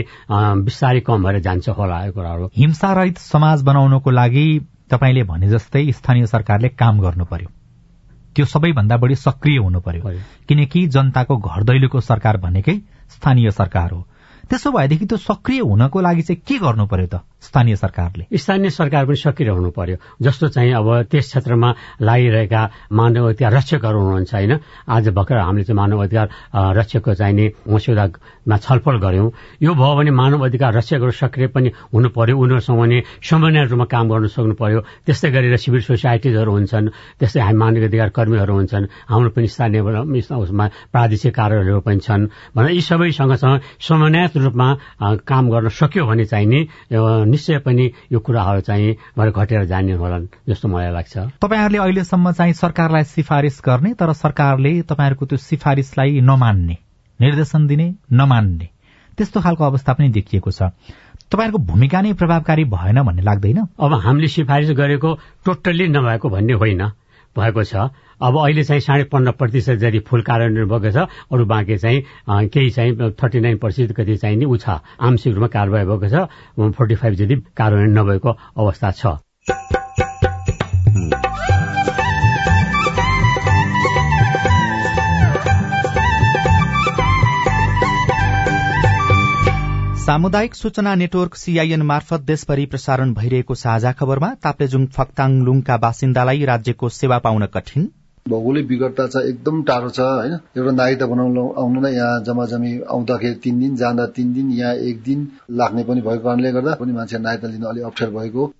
बिस्तारै 0.66 1.00
कम 1.08 1.24
भएर 1.24 1.40
जान्छ 1.40 1.70
होला 1.70 2.06
यो 2.06 2.12
कुराहरू। 2.12 2.50
हिंसा 2.58 2.94
रहित 2.94 3.18
समाज 3.18 3.64
बनाउनको 3.64 4.10
लागि 4.12 4.48
तपाईँले 4.92 5.24
भने 5.24 5.48
जस्तै 5.50 5.92
स्थानीय 5.94 6.26
सरकारले 6.26 6.70
काम 6.76 7.00
गर्नु 7.00 7.26
पर्यो। 7.26 7.59
त्यो 8.40 8.46
सबैभन्दा 8.46 8.98
बढी 8.98 9.16
सक्रिय 9.16 9.58
हुनु 9.58 9.80
पर्यो। 9.80 10.12
किनकि 10.48 10.88
जनताको 10.88 11.38
घर 11.38 11.64
दैलोको 11.64 12.00
सरकार 12.00 12.38
भनेकै 12.38 12.76
स्थानीय 13.12 13.52
सरकार 13.52 13.92
हो। 13.92 14.08
त्यसो 14.50 14.72
भएदेखि 14.72 15.06
त्यो 15.06 15.18
सक्रिय 15.18 15.60
हुनको 15.60 16.02
लागि 16.02 16.22
चाहिँ 16.22 16.42
के 16.48 16.58
गर्नु 16.58 16.86
पर्यो 16.88 17.08
त? 17.08 17.16
स्थानीय 17.42 17.76
सरकारले। 17.76 18.38
स्थानीय 18.38 18.70
सरकार 18.70 19.06
पनि 19.06 19.16
सक्रिय 19.16 19.50
हुनु 19.50 19.70
पर्यो। 19.72 19.98
जस्तो 20.22 20.48
चाहिँ 20.52 20.74
अब 20.76 20.88
त्यस 21.12 21.26
क्षेत्रमा 21.28 21.70
लागिरहेका 22.02 22.62
मानव 22.92 23.30
अधिकार 23.30 23.52
रक्षकहरू 23.54 24.00
हुनुहुन्छ 24.00 24.34
होइन। 24.34 24.54
आज 24.88 25.08
भर्खर 25.16 25.38
हामीले 25.38 25.64
चाहिँ 25.64 25.78
मानव 25.78 26.04
अधिकार 26.04 26.28
रक्षकको 26.78 27.14
चाहिने 27.16 27.46
मस्यौदामा 27.64 28.58
छलफल 28.60 28.98
गर्यौं 29.00 29.30
यो 29.64 29.72
भयो 29.72 29.96
भने 29.96 30.12
मानव 30.12 30.46
अधिकार 30.46 30.74
रक्षकहरू 30.78 31.12
सक्रिय 31.12 31.48
पनि 31.56 31.70
हुनु 31.94 32.10
पर्यो। 32.12 32.36
उनीहरूसँग 32.38 32.80
भने 32.80 32.98
समन्वय 33.24 33.64
रूपमा 33.72 33.86
काम 33.88 34.06
गर्न 34.12 34.28
सक्नु 34.36 34.54
पर्यो। 34.60 34.80
त्यस्तै 35.08 35.30
गरेर 35.32 35.56
सिभिल 35.64 35.82
सोसाइटिजहरू 35.88 36.52
हुन्छन्। 36.52 36.88
त्यस्तै 37.20 37.40
हामी 37.40 37.58
मानव 37.58 37.84
अधिकार 37.88 38.10
कर्मीहरू 38.20 38.54
हुन्छन्। 38.54 38.86
हाम्रो 39.08 39.30
पनि 39.32 39.48
स्थानीय 39.48 39.82
उसमा 40.44 40.66
प्रादेशिक 40.92 41.34
कार्यालयहरू 41.36 41.82
पनि 41.88 42.00
छन्। 42.04 42.28
भनेर 42.56 42.72
यी 42.76 42.82
सबैसँग 42.84 43.34
समन्वय 43.80 44.28
रूपमा 44.44 44.68
काम 45.24 45.44
गर्न 45.50 45.68
सक्यो 45.72 46.04
भने 46.06 46.26
चाहिँ 46.28 46.48
नि 46.50 47.29
निश्चय 47.30 47.58
पनि 47.60 47.86
यो 48.12 48.20
कुराहरू 48.20 48.62
चाहिँ 48.62 48.96
घटेर 49.18 49.66
जाने 49.66 49.94
होलान् 49.94 50.28
जस्तो 50.50 50.68
मलाई 50.68 50.92
लाग्छ। 50.92 51.18
तपाईँहरूले 51.42 51.78
अहिलेसम्म 51.78 52.32
चाहिँ 52.32 52.54
सरकारलाई 52.54 53.04
सिफारिस 53.04 53.62
गर्ने 53.66 53.94
तर 53.94 54.14
सरकारले 54.14 54.72
तपाईँहरूको 54.82 55.26
त्यो 55.26 55.38
सिफारिसलाई 55.38 56.20
नमान्ने 56.22 56.78
निर्देशन 57.20 57.68
दिने 57.68 57.88
नमान्ने 58.14 58.68
त्यस्तो 59.18 59.42
खालको 59.42 59.64
अवस्था 59.64 59.94
पनि 59.94 60.10
देखिएको 60.10 60.52
छ। 60.52 60.72
तपाईँहरूको 61.32 61.60
भूमिका 61.60 62.02
नै 62.02 62.14
प्रभावकारी 62.14 62.64
भएन 62.66 63.02
भन्ने 63.04 63.22
लाग्दैन? 63.22 63.60
अब 63.80 63.94
हामीले 63.94 64.28
सिफारिस 64.28 64.70
गरेको 64.72 65.10
टोटल्ली 65.46 65.88
नभएको 65.88 66.30
भन्ने 66.30 66.54
होइन। 66.54 66.82
भएको 67.38 67.64
छ। 67.64 67.76
अब 68.22 68.38
अहिले 68.38 68.64
चाहिँ 68.64 68.82
साढे 68.82 69.04
पन्ध्र 69.12 69.32
प्रतिशत 69.32 69.78
जति 69.80 70.00
फुल 70.08 70.22
कार्यान्वयन 70.22 70.68
भएको 70.68 70.92
छ 70.92 71.08
अरू 71.32 71.46
बाँकी 71.46 71.78
चाहिँ 71.78 72.48
केही 72.50 72.70
चाहिँ 72.70 73.12
थर्टी 73.24 73.40
नाइन 73.40 73.58
प्रतिशत 73.58 73.96
कति 73.98 74.16
चाहिँ 74.18 74.38
नि 74.38 74.46
ऊ 74.46 74.58
छ। 74.58 74.80
आंशिक 75.00 75.34
रूपमा 75.34 75.48
कारवाही 75.48 75.86
भएको 75.86 76.10
छ। 76.10 76.74
फोर्टी 76.78 76.96
फाइभ 76.96 77.14
जति 77.14 77.36
कार्यान्वयन 77.58 77.98
नभएको 78.00 78.38
अवस्था 78.58 78.92
छ। 78.92 79.89
सामुदायिक 90.10 90.56
सूचना 90.56 90.94
नेटवर्क 90.96 91.36
सीआईएन 91.36 91.82
मार्फत 91.82 92.22
देशभरि 92.28 92.66
प्रसारण 92.66 93.14
भइरहेको 93.14 93.56
साझा 93.56 93.92
खबरमा 93.92 94.30
ताप्लेजुङ 94.44 94.86
फक्ताङ 94.96 95.36
बासिन्दालाई 95.82 96.46
राज्यको 96.46 96.90
सेवा 96.90 97.18
पाउन 97.20 97.46
कठिन। 97.46 97.84
भौगोलिक 98.26 98.68
विगतता 98.68 99.06
चाहिँ 99.08 99.30
एकदम 99.30 99.62
टाढो 99.64 99.90
छ 99.90 100.00
होइन? 100.00 100.34
एउटा 100.58 100.72
नागरिकता 100.72 101.06
बनाउनु 101.06 101.44
आउनु 101.64 101.82
नै 101.82 101.92
यहाँ 101.92 102.24
जम्मा 102.24 102.46
जमी 102.46 102.72
आउँदाखेरि 102.90 103.36
तिन 103.44 103.60
दिन 103.60 103.76
जाँदा 103.76 104.06
तिन 104.18 104.34
दिन 104.34 104.50
यहाँ 104.52 104.74
एक 104.90 105.04
दिन 105.04 105.28
लाग्ने 105.62 105.84
पनि 105.84 106.02
भएको 106.02 106.24
कारणले 106.24 106.52
गर्दा 106.52 106.74
पनि 106.82 106.94
मान्छे 106.94 107.20
नागरिकता 107.20 107.54
लिन 107.54 107.70
अलिक 107.74 107.86
अप्ठ्यारो 107.86 108.20
भएको। 108.20 108.52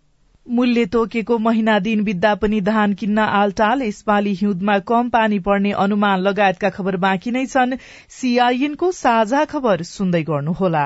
मूल्य 0.46 0.86
तोकेको 0.94 1.38
महिना 1.40 1.80
दिन 1.80 2.04
बित्दा 2.04 2.36
पनि 2.36 2.62
धान 2.62 2.94
किन्न 2.94 3.26
आलटाल 3.42 3.82
यसपालि 3.82 4.34
हिउँदमा 4.36 4.78
कम 4.86 5.10
पानी 5.10 5.40
पर्ने 5.50 5.72
अनुमान 5.82 6.20
लगायतका 6.20 6.70
खबर 6.70 6.98
बाँकी 7.04 7.32
नै 7.32 7.46
छन्। 7.48 7.78
सीआईएनको 8.12 8.92
साझा 9.02 9.46
खबर 9.46 9.84
सुन्दै 9.90 10.24
गर्नुहोला। 10.24 10.86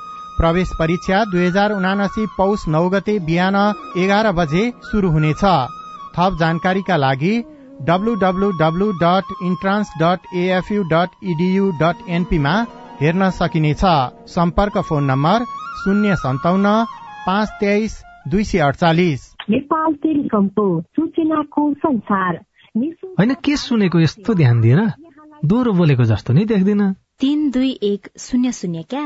प्रवेश 0.41 0.69
परीक्षा 0.75 1.23
दुई 1.31 1.45
हजार 1.45 1.71
उनासी 1.71 2.25
पौष 2.37 2.67
नौ 2.69 2.87
गते 2.89 3.17
बिहान 3.25 3.55
एघार 3.97 4.31
बजे 4.33 4.63
शुरू 4.85 5.09
हुनेछ। 5.11 5.43
थप 6.15 6.37
जानकारीका 6.39 6.95
लागि 6.97 7.33
W W W 7.87 8.87
dot 8.97 9.33
entrance 9.43 9.91
dot 10.01 10.33
AFU 10.35 10.83
dot 10.89 11.09
EDU 11.25 11.69
dot 11.81 12.09
एनपीमा 12.09 12.53
हेर्न 13.01 13.29
सकिनेछ। 13.31 13.83
सम्पर्क 14.29 14.77
फोन 14.89 15.03
नम्बर 15.05 15.45
शून्य 15.83 16.15
सन्ताउन्न 16.17 16.73
पाँच 17.27 17.49
तेइस 17.59 18.01
दुई 18.27 18.43
सय 18.43 18.59
अडचालिस। 18.61 19.29
नेपाल 19.49 19.93
टेलिकमको 20.03 20.65
सूचनाको 20.81 21.71
संसार। 21.77 22.41
होइन 22.75 23.33
के 23.45 23.55
सुनेको 23.59 23.99
यस्तो 23.99 24.33
ध्यान 24.33 24.61
दिएर 24.61 24.81
दोहोरो 25.45 25.71
बोलेको 25.73 26.03
जस्तो 26.09 26.33
नै 26.33 26.45
देख्दिन। 26.47 26.91
तिन 27.21 27.49
दुई 27.51 27.71
एक 27.83 28.07
शून्य 28.19 28.51
शून्य 28.53 28.83
क्या? 28.89 29.05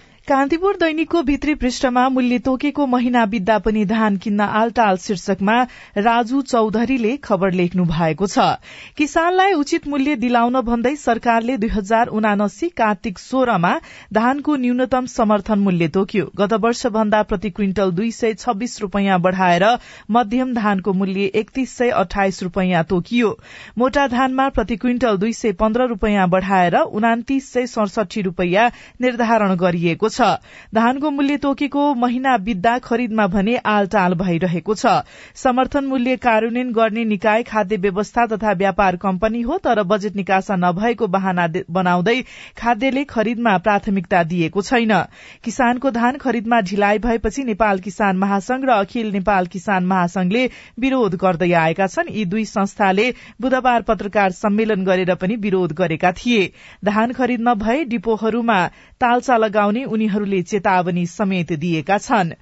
कान्तिपुर 0.31 0.75
दैनिकको 0.79 1.21
भित्री 1.23 1.53
पृष्ठमा 1.55 2.07
मूल्य 2.09 2.37
तोकेको 2.39 2.85
महिना 2.87 3.25
बित्दा 3.25 3.57
पनि 3.59 3.83
धान 3.85 4.17
किन्न 4.17 4.41
आलटाल 4.59 4.97
शीर्षकमा 4.97 5.55
राजु 5.97 6.41
चौधरीले 6.41 7.15
खबर 7.17 7.51
लेख्नु 7.51 7.83
भएको 7.85 8.27
छ। 8.27 8.45
किसानलाई 8.97 9.53
उचित 9.53 9.87
मूल्य 9.87 10.15
दिलाउन 10.15 10.59
भन्दै 10.61 10.95
सरकारले 10.97 11.57
दुई 11.57 11.69
हजार 11.69 12.07
उनासी 12.19 12.69
कार्तिक 12.77 13.19
सोह्रमा 13.19 13.73
धानको 14.13 14.55
न्यूनतम 14.57 15.05
समर्थन 15.15 15.59
मूल्य 15.59 15.87
तोक्यो। 15.89 16.29
गत 16.37 16.53
वर्ष 16.63 16.85
भन्दा 16.95 17.21
प्रति 17.23 17.49
क्विन्टल 17.51 17.91
दुई 17.91 18.11
सय 18.13 18.33
छब्बीस 18.35 18.79
रूपियाँ 18.81 19.19
बढ़ाएर 19.19 19.67
मध्यम 20.11 20.53
धानको 20.53 20.93
मूल्य 20.93 21.25
एकतीस 21.35 21.75
सय 21.77 21.89
अठाइस 21.97 22.41
रूपियाँ 22.43 22.83
तोकियो। 22.85 23.35
मोटा 23.77 24.07
धानमा 24.07 24.47
प्रति 24.51 24.77
क्विन्टल 24.77 25.17
दुई 25.17 25.33
सय 25.33 25.51
पन्ध्र 25.59 25.89
रूपियाँ 25.89 26.29
बढ़ाएर 26.29 26.79
उनातिस 26.79 27.51
सय 27.53 27.67
सडसठी 27.67 28.21
रूपियाँ 28.21 28.69
निर्धारण 29.01 29.55
गरिएको 29.57 30.09
छ। 30.09 30.20
धानको 30.75 31.11
मूल्य 31.11 31.37
तोकेको 31.37 31.93
महिना 31.95 32.37
बित्दा 32.39 32.77
खरिदमा 32.79 33.27
भने 33.27 33.55
आलटाल 33.67 34.13
भइरहेको 34.13 34.75
छ। 34.75 34.85
समर्थन 35.35 35.85
मूल्य 35.85 36.15
कार्यान्वयन 36.17 36.71
गर्ने 36.71 37.05
निकाय 37.05 37.43
खाद्य 37.43 37.77
व्यवस्था 37.77 38.25
तथा 38.25 38.51
व्यापार 38.53 38.95
कम्पनी 38.97 39.41
हो 39.41 39.57
तर 39.57 39.83
बजेट 39.83 40.15
निकासा 40.15 40.55
नभएको 40.55 41.07
बहाना 41.07 41.47
बनाउँदै 41.69 42.15
खाद्यले 42.57 43.03
खरिदमा 43.05 43.57
प्राथमिकता 43.59 44.23
दिएको 44.23 44.61
छैन। 44.61 44.93
किसानको 45.43 45.91
धान 45.91 46.17
खरिदमा 46.17 46.61
ढिलाइ 46.61 46.99
भएपछि 46.99 47.43
नेपाल 47.43 47.79
किसान 47.79 48.17
महासंघ 48.17 48.63
र 48.65 48.69
अखिल 48.71 49.11
नेपाल 49.11 49.45
किसान 49.47 49.85
महासंघले 49.85 50.45
विरोध 50.79 51.15
गर्दै 51.15 51.51
आएका 51.53 51.87
छन्। 51.87 52.09
यी 52.11 52.25
दुई 52.25 52.45
संस्थाले 52.45 53.09
बुधबार 53.41 53.81
पत्रकार 53.81 54.31
सम्मेलन 54.33 54.83
गरेर 54.85 55.13
पनि 55.15 55.35
विरोध 55.37 55.73
गरेका 55.73 56.11
थिए। 56.13 56.51
धान 56.85 57.11
खरिद 57.13 57.41
नभए 57.41 57.83
डिपोहरूमा 57.85 58.59
तालचा 59.01 59.37
लगाउने 59.37 59.83
उनीहरूले 60.01 60.41
चेतावनी 60.43 61.05
समेत 61.07 61.51
दिएका 61.53 61.97
छन्। 61.99 62.33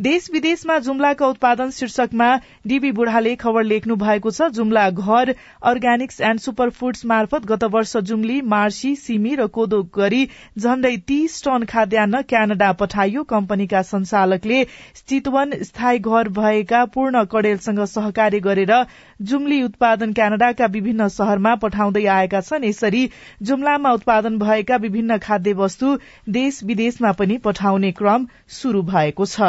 देश 0.00 0.28
विदेशमा 0.32 0.78
जुम्लाका 0.78 1.26
उत्पादन 1.26 1.70
शीर्षकमा 1.70 2.28
डीबी 2.66 2.90
बुढाले 2.92 3.34
खबर 3.36 3.62
लेख्नु 3.64 3.96
भएको 3.96 4.30
छ 4.30 4.48
जुम्ला 4.52 4.88
घर 4.92 5.34
अर्ग्यानिक्स 5.64 6.20
एण्ड 6.20 6.40
सुपर 6.40 6.70
फूड्स 6.70 7.04
मार्फत 7.06 7.46
गत 7.46 7.64
वर्ष 7.72 7.96
जुम्ली 8.04 8.40
मार्सी 8.44 8.94
सिमी 8.96 9.34
र 9.34 9.46
कोदो 9.48 9.82
गरी 9.96 10.22
झण्डै 10.58 10.96
तीस 11.08 11.42
टन 11.44 11.64
खाद्यान्न 11.64 12.20
क्यानाडा 12.28 12.72
पठाइयो। 12.74 13.22
कम्पनीका 13.26 13.82
संचालकले 13.84 14.62
चितवन 15.08 15.56
स्थायी 15.62 15.98
घर 16.00 16.28
भएका 16.36 16.84
पूर्ण 16.92 17.24
कडेलसँग 17.32 17.84
सहकार्य 17.86 18.40
गरेर 18.40 18.74
जुम्ली 19.22 19.62
उत्पादन 19.62 20.12
क्यानाडाका 20.12 20.66
विभिन्न 20.68 21.08
शहरमा 21.08 21.54
पठाउँदै 21.64 22.04
आएका 22.18 22.40
छन्। 22.42 22.64
यसरी 22.64 23.08
जुम्लामा 23.42 23.92
उत्पादन 23.92 24.38
भएका 24.38 24.76
विभिन्न 24.76 25.18
खाद्य 25.18 25.52
वस्तु 25.56 25.96
देश 26.30 26.62
विदेशमा 26.66 27.05
पनि 27.12 27.38
पठाउने 27.38 27.92
क्रम 27.92 28.26
शुरू 28.48 28.82
भएको 28.82 29.26
छ। 29.26 29.40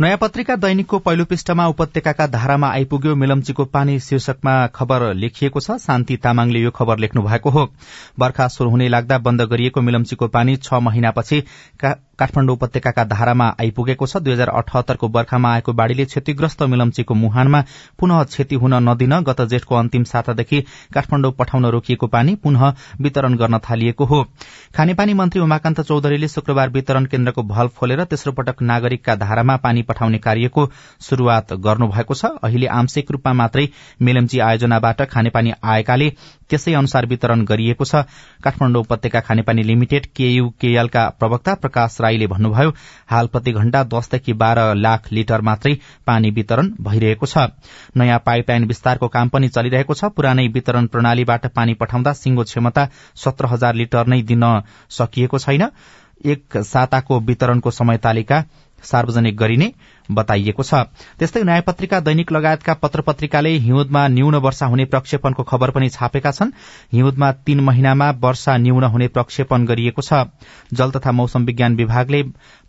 नयाँ 0.00 0.16
पत्रिका 0.16 0.56
दैनिकको 0.56 0.98
पहिलो 0.98 1.24
पृष्ठमा 1.24 1.66
उपत्यकाका 1.66 2.26
धारामा 2.26 2.68
आइपुग्यो 2.68 3.14
मिलम्चीको 3.14 3.64
पानी 3.64 4.00
शीर्षकमा 4.00 4.66
खबर 4.66 5.14
लेखिएको 5.14 5.60
छ। 5.60 5.70
शान्ति 5.70 6.16
तामाङले 6.16 6.58
यो 6.58 6.70
खबर 6.70 6.98
लेख्नु 6.98 7.22
भएको 7.22 7.50
हो। 7.50 7.68
बर्खा 8.18 8.48
शुरू 8.48 8.70
हुने 8.70 8.88
लाग्दा 8.88 9.18
बन्द 9.18 9.42
गरिएको 9.42 9.80
मिलम्चीको 9.80 10.28
पानी 10.28 10.56
छ 10.56 10.74
महिनापछि 10.74 11.42
काठमाण्डु 12.18 12.52
उपत्यकाका 12.52 13.04
धारामा 13.06 13.46
आइपुगेको 13.60 14.06
छ। 14.06 14.16
दुई 14.18 14.32
हजार 14.32 14.48
अठहत्तरको 14.50 15.08
बर्खामा 15.08 15.52
आएको 15.54 15.72
बाढ़ीले 15.72 16.04
क्षतिग्रस्त 16.04 16.62
मिलम्चीको 16.64 17.14
मुहानमा 17.14 17.62
पुनः 17.98 18.22
क्षति 18.24 18.54
हुन 18.56 18.74
नदिन 18.88 19.18
गत 19.22 19.40
जेठको 19.48 19.74
अन्तिम 19.76 20.04
सातादेखि 20.04 20.60
काठमाण्डु 20.94 21.30
पठाउन 21.38 21.66
रोकिएको 21.68 22.06
पानी 22.08 22.34
पुनः 22.36 22.72
वितरण 23.00 23.36
गर्न 23.36 23.58
थालिएको 23.60 24.04
हो। 24.04 24.22
खानेपानी 24.76 25.14
मन्त्री 25.14 25.40
उमाकान्त 25.40 25.80
चौधरीले 25.82 26.28
शुक्रबार 26.28 26.70
वितरण 26.70 27.04
केन्द्रको 27.06 27.42
भल 27.44 27.68
खोलेर 27.78 28.04
तेस्रो 28.06 28.32
पटक 28.32 28.62
नागरिकका 28.62 29.14
धारामा 29.16 29.56
पानी 29.58 29.82
पठाउने 29.82 30.18
कार्यको 30.18 30.66
शुरूआत 31.00 31.52
गर्नुभएको 31.60 32.14
छ। 32.14 32.24
अहिले 32.42 32.66
आंशिक 32.68 33.10
रूपमा 33.10 33.32
मात्रै 33.34 33.68
मेलम्ची 34.02 34.38
आयोजनाबाट 34.40 35.02
खानेपानी 35.08 35.52
आएकाले 35.64 36.08
त्यसै 36.50 36.74
अनुसार 36.74 37.06
वितरण 37.06 37.44
गरिएको 37.44 37.84
छ। 37.84 38.02
काठमाण्डु 38.44 38.80
उपत्यका 38.80 39.20
खानेपानी 39.20 39.62
लिमिटेड 39.62 40.06
केयूकेएलका 40.16 41.02
प्रवक्ता 41.18 41.54
प्रकाश 41.54 41.96
राईले 42.00 42.26
भन्नुभयो 42.26 42.70
हाल 43.06 43.26
प्रति 43.28 43.52
घण्टा 43.52 43.82
दसदेखि 43.84 44.32
बाह्र 44.32 44.74
लाख 44.76 45.12
लिटर 45.12 45.40
मात्रै 45.40 45.74
पानी 46.06 46.30
वितरण 46.30 46.72
भइरहेको 46.80 47.26
छ। 47.26 47.46
नयाँ 47.96 48.18
पाइपलाइन 48.24 48.64
विस्तारको 48.64 49.08
काम 49.08 49.28
पनि 49.28 49.48
चलिरहेको 49.48 49.94
छ। 49.94 50.12
पुरानै 50.16 50.46
वितरण 50.48 50.86
प्रणालीबाट 50.86 51.46
पानी 51.52 51.74
पठाउँदा 51.74 52.12
सिंगो 52.14 52.42
क्षमता 52.44 52.88
सत्र 53.16 53.46
हजार 53.46 53.74
लिटर 53.74 54.06
नै 54.06 54.22
दिन 54.22 54.44
सकिएको 54.90 55.38
छैन। 55.38 55.68
एक 56.26 56.56
साताको 56.56 57.20
वितरणको 57.20 57.70
समय 57.70 57.98
तालिका 57.98 58.44
सार्वजनिक 58.84 59.36
गरिने 59.36 59.72
बताइएको 60.10 60.62
छ। 60.62 60.74
त्यस्तै 61.18 61.42
नयाँ 61.42 61.62
पत्रिका 61.62 62.00
दैनिक 62.00 62.32
लगायतका 62.32 62.74
पत्र 62.74 63.00
पत्रिकाले 63.00 63.50
हिउँदमा 63.50 64.06
न्यून 64.08 64.34
वर्षा 64.34 64.66
हुने 64.66 64.84
प्रक्षेपणको 64.84 65.42
खबर 65.42 65.70
पनि 65.70 65.88
छापेका 65.88 66.30
छन्। 66.30 66.52
हिउँदमा 66.92 67.32
तीन 67.32 67.60
महिनामा 67.60 68.10
वर्षा 68.10 68.56
न्यून 68.56 68.84
हुने 68.84 69.08
प्रक्षेपण 69.08 69.66
गरिएको 69.66 70.02
छ। 70.02 70.12
जल 70.72 70.90
तथा 70.90 71.12
मौसम 71.12 71.44
विज्ञान 71.44 71.76
विभागले 71.76 72.22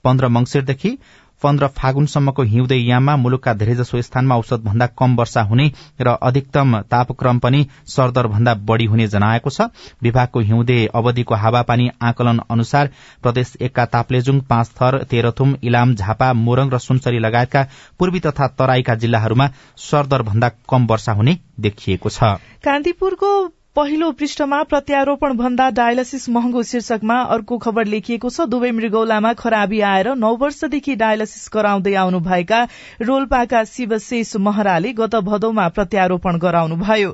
पन्ध्र 0.04 0.28
मंगिरदेखि 0.28 0.98
पन्ध्र 1.44 1.68
फागुनसम्मको 1.78 2.44
हिउँदे 2.44 2.76
याममा 2.76 3.16
मुलुकका 3.16 3.54
धेरैजसो 3.54 4.02
स्थानमा 4.02 4.36
औसत 4.36 4.60
भन्दा 4.60 4.88
कम 5.00 5.16
वर्षा 5.16 5.42
हुने 5.42 5.72
र 6.02 6.18
अधिकतम 6.22 6.80
तापक्रम 6.92 7.40
पनि 7.40 7.66
सरदर 7.88 8.28
भन्दा 8.28 8.54
बढ़ी 8.64 8.86
हुने 8.86 9.08
जनाएको 9.08 9.50
छ। 9.50 9.70
विभागको 10.04 10.40
हिउँदे 10.40 10.78
अवधिको 10.96 11.36
हावापानी 11.36 11.90
आकलन 12.02 12.40
अनुसार 12.50 12.90
प्रदेश 13.24 13.56
एकका 13.62 13.86
ताप्लेजुङ 13.88 14.40
पाँच 14.50 14.68
थर 14.72 15.04
तेह्रथुम 15.04 15.56
इलाम 15.64 15.96
झापा 15.96 16.34
मोरङ 16.36 16.70
र 16.70 16.78
सुनसरी 16.80 17.20
लगायतका 17.20 17.68
पूर्वी 18.00 18.20
तथा 18.20 18.48
तराईका 18.60 18.96
जिल्लाहरूमा 18.96 19.50
सरदर 19.78 20.22
भन्दा 20.24 20.50
कम 20.70 20.86
वर्षा 20.86 21.14
हुने 21.14 21.38
देखिएको 21.60 22.10
छ। 22.10 22.36
कान्तिपुरको 22.64 23.59
पहिलो 23.76 24.10
पृष्ठमा 24.12 24.62
प्रत्यारोपण 24.64 25.34
भन्दा 25.38 25.70
डायलासिस 25.70 26.28
महँगो 26.30 26.62
शीर्षकमा 26.64 27.18
अर्को 27.34 27.58
खबर 27.58 27.86
लेखिएको 27.86 28.30
छ। 28.30 28.48
दुवै 28.50 28.72
मृगौलामा 28.74 29.34
खराबी 29.38 29.82
आएर 29.90 30.08
नौ 30.18 30.32
वर्षदेखि 30.36 30.96
डायलासिस 30.96 31.50
गराउँदै 31.54 31.94
आउनुभएका 32.04 32.62
रोल्पाका 33.02 33.64
शिवशेष 33.70 34.36
महराले 34.42 34.94
गत 34.98 35.16
भदौमा 35.30 35.68
प्रत्यारोपण 35.78 36.40
गराउनुभयो। 36.40 37.12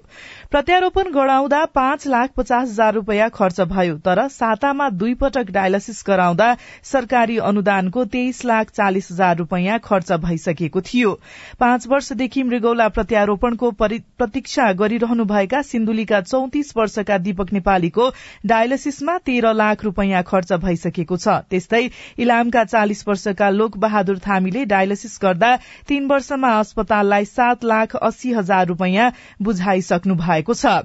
प्रत्यारोपण 0.56 1.10
गराउँदा 1.12 1.64
पाँच 1.76 2.06
लाख 2.08 2.30
पचास 2.38 2.70
हजार 2.70 2.94
रूपियाँ 2.94 3.30
खर्च 3.30 3.60
भयो 3.70 3.96
तर 4.00 4.20
सातामा 4.28 4.88
दुई 4.90 5.14
पटक 5.22 5.50
डायलासिस 5.52 6.04
गराउँदा 6.08 6.46
सरकारी 6.84 7.38
अनुदानको 7.48 8.06
तेइस 8.14 8.40
लाख 8.46 8.70
चालिस 8.72 9.12
हजार 9.12 9.36
रूपियाँ 9.38 9.80
खर्च 9.84 10.12
भइसकेको 10.26 10.82
थियो। 10.82 11.12
पाँच 11.60 11.88
वर्षदेखि 11.88 12.44
मृगौला 12.44 12.88
प्रत्यारोपणको 12.90 13.72
प्रतीक्षा 13.72 14.72
गरिरहनुभएका 14.74 15.62
सिन्धुलीका 15.64 16.22
चौतिस 16.22 16.72
वर्षका 16.78 17.18
दीपक 17.18 17.52
नेपालीको 17.54 18.10
डायलासिसमा 18.46 19.18
तेह्र 19.26 19.54
लाख 19.54 19.84
रूपियाँ 19.84 20.24
खर्च 20.24 20.54
भइसकेको 20.64 21.18
छ। 21.18 21.36
त्यस्तै 21.50 21.84
इलामका 22.18 22.64
चालिस 22.64 23.08
वर्षका 23.08 23.50
लोक 23.50 23.77
बहादुर 23.77 24.24
थामीले 24.27 24.66
डायलासिस 24.68 25.20
गर्दा 25.22 25.51
तीन 25.88 26.08
वर्षमा 26.08 26.56
अस्पताललाई 26.60 27.25
सात 27.25 27.66
लाख 27.66 27.96
अस्सी 28.03 28.34
हजार 28.34 28.66
रूपियाँ 28.68 29.12
बुझाइसक्नु 29.42 30.16
भएको 30.16 30.44
छ। 30.53 30.84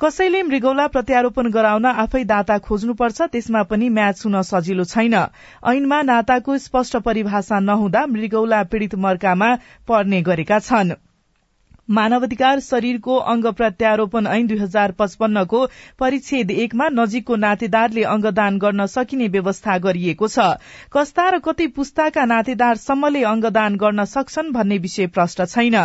कसैले 0.00 0.42
मृगौला 0.42 0.86
प्रत्यारोपण 0.86 1.50
गराउन 1.50 1.86
आफै 1.86 2.24
दाता 2.24 2.58
खोज्नुपर्छ 2.58 3.22
त्यसमा 3.22 3.62
पनि 3.62 3.88
म्याच 3.88 4.22
हुन 4.26 4.42
सजिलो 4.42 4.84
छैन। 4.84 5.14
ऐनमा 5.66 6.02
नाताको 6.02 6.58
स्पष्ट 6.58 6.96
परिभाषा 6.96 7.58
नहुँदा 7.60 8.06
मृगौला 8.06 8.62
पीड़ित 8.62 8.94
मर्कामा 8.94 9.54
पर्ने 9.88 10.22
गरेका 10.22 10.58
छनृ। 10.58 11.13
मानवाधिकार 11.88 12.60
शरीरको 12.60 13.16
अंग 13.30 13.46
प्रत्यारोपण 13.54 14.26
ऐन 14.26 14.46
दुई 14.46 14.58
हजार 14.58 14.92
पचपन्नको 14.92 15.64
परिच्छेद 16.00 16.50
एकमा 16.50 16.88
नजिकको 16.90 17.36
नातेदारले 17.36 18.02
अंगदान 18.04 18.58
गर्न 18.58 18.86
सकिने 18.86 19.28
व्यवस्था 19.28 19.76
गरिएको 19.78 20.28
छ। 20.28 20.38
कस्ता 20.92 21.28
र 21.28 21.38
कति 21.38 21.66
पुस्ताका 21.76 22.24
नातेदारसम्मले 22.24 23.22
अंगदान 23.24 23.76
गर्न 23.76 24.04
सक्छन् 24.06 24.52
भन्ने 24.52 24.78
विषय 24.78 25.06
प्रष्ट 25.08 25.42
छैन। 25.44 25.76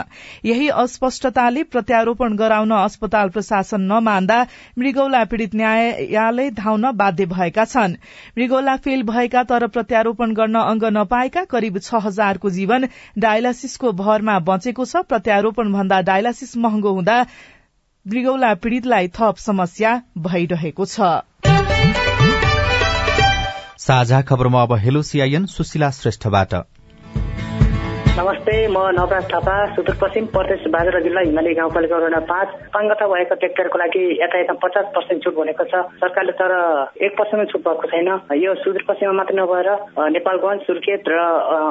यही 0.46 0.68
अस्पष्टताले 0.78 1.64
प्रत्यारोपण 1.66 2.36
गराउन 2.38 2.72
अस्पताल 2.74 3.30
प्रशासन 3.30 3.82
नमान्दा 3.92 4.40
मृगौला 4.80 5.24
पीड़ित 5.26 5.56
न्यायालय 5.56 6.50
धाउन 6.54 6.92
बाध्य 6.94 7.26
भएका 7.28 7.66
छन्। 7.66 7.98
मृगौला 8.38 8.76
फेल 8.78 9.04
भएका 9.04 9.44
तर 9.44 9.68
प्रत्यारोपण 9.70 10.34
गर्न 10.34 10.56
अंग 10.56 10.84
नपाएका 10.94 11.44
करिब 11.52 11.80
छ 11.82 12.04
हजारको 12.06 12.50
जीवन 12.52 12.88
डायलासिसको 13.20 13.92
भरमा 14.00 14.40
बचेको 14.48 14.86
छ। 14.86 15.04
प्रत्यारोपण 15.10 15.72
भन्दा 15.90 16.02
डायलासिस 16.06 16.58
महँगो 16.58 16.92
हुँदा 16.94 17.18
मृगौला 18.06 18.54
पीड़ितलाई 18.54 19.08
थप 19.10 19.36
समस्या 19.38 19.92
भइरहेको 20.18 20.86
छ। 20.86 21.00
साझा 23.80 24.22
खबरमा 24.22 24.62
अब 24.64 24.74
हेलो 24.78 25.02
सीआईएन 25.02 25.46
सुशीला 25.46 25.90
श्रेष्ठबाट। 25.92 26.54
नमस्ते 28.18 28.56
म 28.68 28.78
नवराज 28.98 29.24
थापा 29.24 29.56
सुदूरपश्चिम 29.76 30.26
प्रदेश 30.34 30.62
बाजुरा 30.74 31.00
जिल्ला 31.00 31.22
हिमाली 31.22 31.54
गाउँपालिका 31.54 31.98
वडा 31.98 32.20
पाँच। 32.26 32.48
पाङ्गता 32.74 33.06
भएको 33.08 33.36
ट्र्याक्टरको 33.36 33.78
लागि 33.78 34.02
यातायातमा 34.22 34.60
पचास 34.64 34.86
पर्सेन्ट 34.96 35.24
छुट 35.24 35.36
भनेको 35.38 35.64
छ। 35.64 35.74
सरकारले 36.02 36.34
तर 36.42 36.54
एक 37.06 37.14
पर्सेन्ट 37.20 37.52
छुट 37.52 37.62
भएको 37.62 37.88
छैन। 37.94 38.10
यो 38.34 38.56
सुदूरपश्चिममा 38.56 39.14
मात्र 39.14 39.34
नभएर 39.40 39.70
नेपालगंज 40.16 40.60
सुर्खेत 40.68 41.04
र 41.06 41.18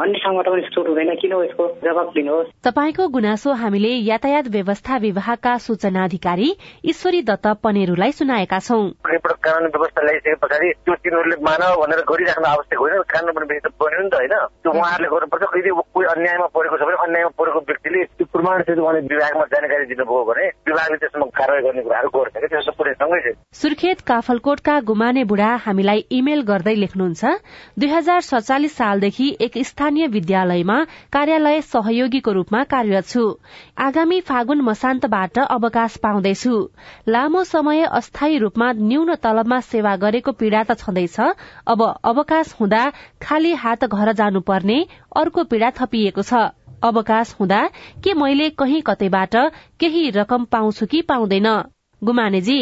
अन्य 0.06 0.18
ठाउँबाट 0.22 0.46
पनि 0.48 0.62
छुट 0.70 0.86
हुँदैन। 0.88 1.14
किन 1.18 1.32
यसको 1.42 1.64
जवाब 1.82 2.08
दिनुहोस्? 2.14 2.48
तपाईँको 2.64 3.08
गुनासो 3.08 3.50
हामीले 3.58 3.92
यातायात 4.06 4.46
व्यवस्था 4.54 4.96
विभागका 5.06 5.56
सूचना 5.66 6.04
अधिकारी 6.04 6.48
ईश्वरी 6.86 7.20
दत्त 7.26 7.46
पनेरूलाई 7.66 8.12
सुनाएका 8.14 8.58
छौं। 8.62 8.82
कानून 9.48 9.70
व्यवस्था 9.74 10.00
ल्याइसके 10.06 10.34
पछाडि 10.42 10.68
त्यो 10.86 10.94
तिनीहरूले 11.02 11.36
मानव 11.42 11.72
भनेर 11.82 12.00
गरिराख्नु 12.08 12.46
आवश्यक 12.54 12.78
होइन। 12.78 13.02
कानून 13.12 13.32
पनि 13.34 13.58
बन्यो 13.82 14.00
नि 14.02 14.08
त 14.08 14.14
होइन? 14.14 14.34
त्यो 14.62 14.70
उहाँहरूले 14.72 15.08
गर्नुपर्छ। 15.08 15.44
कोही 15.48 16.06
अन्याय 16.08 16.27
अन्यायमा 16.28 16.46
परेको 16.54 16.76
छ 16.76 16.82
भने 16.84 16.96
अन्यायमा 17.04 17.30
परेको 17.40 17.60
व्यक्तिले 17.68 18.04
त्यो 18.04 18.26
प्रमाणसहित 18.32 18.78
उहाँले 18.78 19.00
विभागमा 19.08 19.44
जानकारी 19.52 19.84
दिनुभयो 19.88 20.24
भने 20.28 20.46
विभागले 20.68 20.96
त्यसमा 21.02 21.26
कारवाही 21.38 21.62
गर्ने 21.66 21.82
कुराहरू 21.82 22.08
गर्छ 22.16 22.34
कि 22.36 22.48
त्यसो 22.52 22.72
पुरै 22.78 22.92
सँगै 23.00 23.20
छ 23.24 23.32
सुर्खेत 23.60 24.00
काफलकोटका 24.10 24.74
गुमाने 24.90 25.24
बुढा 25.30 25.50
हामीलाई 25.64 26.04
इमेल 26.18 26.40
गर्दै 26.50 26.74
लेख्नुहुन्छ 26.82 27.32
दुई 27.78 27.90
हजार 27.90 28.20
सत्तालिस 28.28 28.76
सालदेखि 28.76 29.28
एक 29.40 29.56
स्थानीय 29.70 30.06
विद्यालयमा 30.16 30.78
कार्यालय 31.16 31.60
सहयोगीको 31.68 32.32
रूपमा 32.38 32.62
कार्यरत 32.74 33.08
छु। 33.08 33.24
आगामी 33.78 34.20
फागुन 34.28 34.60
मसान्तबाट 34.68 35.38
अवकाश 35.48 35.96
पाउँदैछु। 36.04 36.54
लामो 37.08 37.44
समय 37.46 37.82
अस्थायी 38.00 38.38
रूपमा 38.38 38.72
न्यून 38.84 39.14
तलबमा 39.24 39.60
सेवा 39.72 39.96
गरेको 40.04 40.32
पीड़ा 40.36 40.62
त 40.62 40.78
छँदैछ 40.78 41.18
अब 41.66 41.88
अवकाश 42.12 42.54
हुँदा 42.60 42.84
खाली 43.22 43.52
हात 43.64 43.84
घर 43.88 44.12
जानुपर्ने 44.20 44.78
अर्को 45.16 45.44
पीड़ा 45.50 45.70
थपिएको 45.78 46.17
छ। 46.22 46.48
अवकाश 46.84 47.34
हुँदा 47.40 47.60
के 48.04 48.14
मैले 48.14 48.50
कहीँ 48.50 48.80
कतैबाट 48.80 49.36
केही 49.80 50.10
रकम 50.10 50.44
पाउँछु 50.44 50.86
कि 50.86 51.02
पाउँदैन? 51.02 51.48
गुमानेजी 52.02 52.58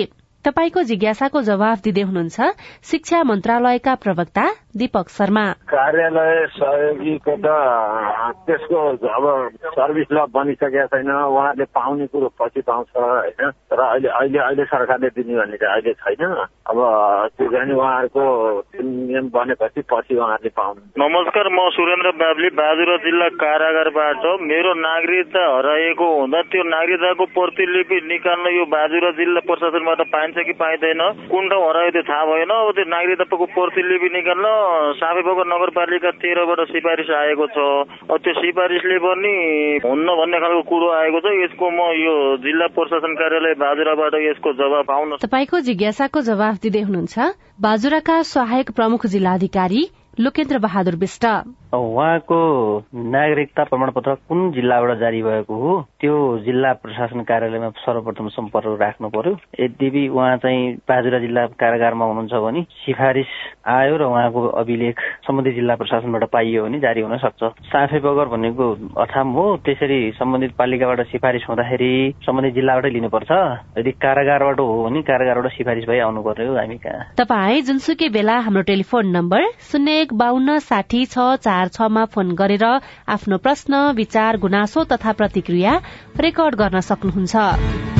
तपाईँको 0.46 0.82
जिज्ञासाको 0.88 1.40
जवाफ 1.42 1.78
दिँदै 1.84 2.02
हुनुहुन्छ 2.06 2.38
शिक्षा 2.86 3.22
मन्त्रालयका 3.26 3.94
प्रवक्ता 3.98 4.44
दीपक 4.78 5.08
शर्मा। 5.10 5.44
कार्यालय 5.66 6.46
सहयोगीको 6.54 7.34
त 7.42 7.46
त्यसको 8.46 8.78
अब 9.10 9.24
सर्भिस 9.74 10.08
ल 10.12 10.18
बनिसकेका 10.30 10.86
छैन 10.92 11.10
उहाँले 11.10 11.64
पाउने 11.74 12.06
कुरो 12.06 12.28
पछि 12.38 12.60
पाउँछ 12.62 12.90
होइन? 12.94 13.50
तर 13.70 13.80
अहिले 13.80 14.08
अहिले 14.08 14.38
अहिले 14.38 14.64
सरकारले 14.70 15.08
दिने 15.18 15.34
भन्ने 15.34 15.56
चाहिँ 15.56 15.74
अहिले 15.74 15.92
छैन। 15.98 16.22
अब 16.70 16.78
त्यो 17.36 17.48
चाहिँ 17.50 17.74
उहाँहरूको 17.74 18.24
नियम 18.86 19.26
बनेपछि 19.34 19.82
पछि 19.90 20.14
उहाँहरूले 20.14 20.52
पाउनु। 20.54 20.80
नमस्कार 20.94 21.46
म 21.50 21.58
सुरेन्द्र 21.74 22.10
बाबली 22.22 22.50
बाजुरा 22.54 22.96
जिल्ला 23.02 23.28
कारागारबाट। 23.42 24.24
मेरो 24.46 24.72
नागरिकता 24.86 25.42
हराएको 25.56 26.06
हुँदा 26.20 26.42
त्यो 26.52 26.62
नागरिकताको 26.70 27.24
प्रतिलिपि 27.34 27.96
निकाल्न 28.12 28.54
यो 28.58 28.64
बाजुरा 28.76 29.10
जिल्ला 29.18 29.40
प्रशासनबाट 29.50 30.00
पाइन्छ। 30.14 30.34
कि 30.42 30.52
पाइँदैन। 30.52 31.02
कुन 31.30 31.48
ठाउँ 31.48 31.64
हरायो 31.68 31.90
त्यो 31.90 32.02
थाहा 32.02 32.24
भएन। 32.26 32.50
अब 32.50 32.70
त्यो 32.76 32.84
नागरिकताको 32.84 33.46
प्रतिलिपि 33.56 34.08
निकाल्न 34.16 34.46
साफेबगर 34.96 35.46
नगरपालिका 35.46 36.10
तेह्रबाट 36.20 36.60
सिफारिस 36.68 37.10
आएको 37.10 37.46
छ। 37.46 37.58
अब 38.10 38.16
त्यो 38.16 38.32
सिफारिसले 38.40 38.98
पनि 38.98 39.34
हुन्न 39.84 40.08
भन्ने 40.16 40.38
खालको 40.38 40.62
कुरो 40.62 40.88
आएको 40.92 41.18
छ। 41.20 41.26
यसको 41.44 41.66
म 41.70 41.78
यो 41.96 42.14
जिल्ला 42.42 42.66
प्रशासन 42.76 43.12
कार्यालय 43.14 43.54
बाजुराबाट 43.56 44.14
यसको 44.22 44.52
जवाब 44.52 44.84
पाउन 44.84 45.16
तपाईँको 45.22 45.60
जिज्ञासाको 45.60 46.20
जवाफ 46.20 46.54
दिँदै 46.62 46.82
हुनुहुन्छ। 46.82 47.16
बाजुराका 47.60 48.16
सहायक 48.22 48.70
प्रमुख 48.76 49.06
जिल्लाधिकारी 49.06 49.82
लोकेन्द्र 50.18 50.58
बहादुर 50.58 50.94
विष्ट। 50.96 51.24
उहाँको 51.76 52.38
नागरिकता 52.96 53.64
प्रमाणपत्र 53.64 54.14
कुन 54.28 54.50
जिल्लाबाट 54.52 54.98
जारी 54.98 55.22
भएको 55.22 55.54
हो 55.60 55.72
त्यो 56.00 56.14
जिल्ला 56.44 56.72
प्रशासन 56.72 57.20
कार्यालयमा 57.28 57.68
सर्वप्रथम 57.84 58.28
सम्पर्क 58.32 58.80
राख्नु 58.80 59.08
पर्यो। 59.12 59.32
यद्यपि 59.60 60.06
उहाँ 60.08 60.36
चाहिँ 60.40 60.72
बाजुरा 60.88 61.18
जिल्ला 61.20 61.44
कारागारमा 61.60 62.04
हुनुहुन्छ 62.04 62.32
भने 62.32 62.62
सिफारिस 62.86 63.32
आयो 63.68 63.96
र 63.96 64.02
उहाँको 64.08 64.40
अभिलेख 64.56 65.00
सम्बन्धित 65.26 65.54
जिल्ला 65.54 65.74
प्रशासनबाट 65.76 66.24
पाइयो 66.32 66.64
भने 66.64 66.80
जारी 66.80 67.00
हुन 67.04 67.16
सक्छ। 67.20 67.42
साफे 67.68 67.98
बगर 68.00 68.26
भनेको 68.32 68.64
अछाम 68.96 69.28
हो। 69.36 69.44
त्यसरी 69.68 70.00
सम्बन्धित 70.16 70.56
पालिकाबाट 70.56 71.00
सिफारिस 71.12 71.44
हुँदाखेरि 71.48 71.92
सम्बन्धित 72.24 72.54
जिल्लाबाटै 72.54 72.90
लिनुपर्छ। 72.96 73.30
यदि 73.78 73.92
कारागारबाट 74.00 74.60
हो 74.60 74.82
भने 74.84 75.02
कारागारबाट 75.04 75.52
सिफारिस 75.52 75.84
भई 75.84 75.98
आउनु 76.08 76.22
पर्यो। 76.24 76.56
हामी 76.56 76.78
कहाँ? 76.80 77.04
तपाईँ 77.20 77.62
जुनसुकै 77.68 78.08
बेला 78.16 78.38
हाम्रो 78.48 78.62
टेलिफोन 78.72 79.12
नम्बर 79.12 79.44
शून्य 79.60 80.04
एक 80.06 80.12
बान्न 80.14 80.58
साठी 80.62 80.98
छ 81.06 81.24
चार 81.46 81.72
छमा 81.76 82.04
फोन 82.14 82.30
गरेर 82.40 82.64
आफ्नो 83.16 83.38
प्रश्न 83.46 83.82
विचार 83.98 84.38
गुनासो 84.38 84.84
तथा 84.94 85.18
प्रतिक्रिया 85.20 85.76
रेकर्ड 86.22 86.62
गर्न 86.62 86.86
सक्नुहुन्छ। 86.92 87.95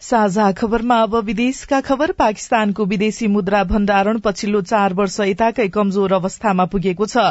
साझा 0.00 0.50
खबरमा 0.52 0.96
अब 1.02 1.14
विदेशका 1.24 1.80
खबर। 1.80 2.10
पाकिस्तानको 2.12 2.84
विदेशी 2.84 3.26
मुद्रा 3.26 3.62
भण्डारण 3.64 4.18
पछिल्लो 4.18 4.60
चार 4.62 4.94
वर्ष 4.94 5.18
यताकै 5.20 5.66
कमजोर 5.68 6.12
अवस्थामा 6.12 6.64
पुगेको 6.66 7.06
छ। 7.06 7.24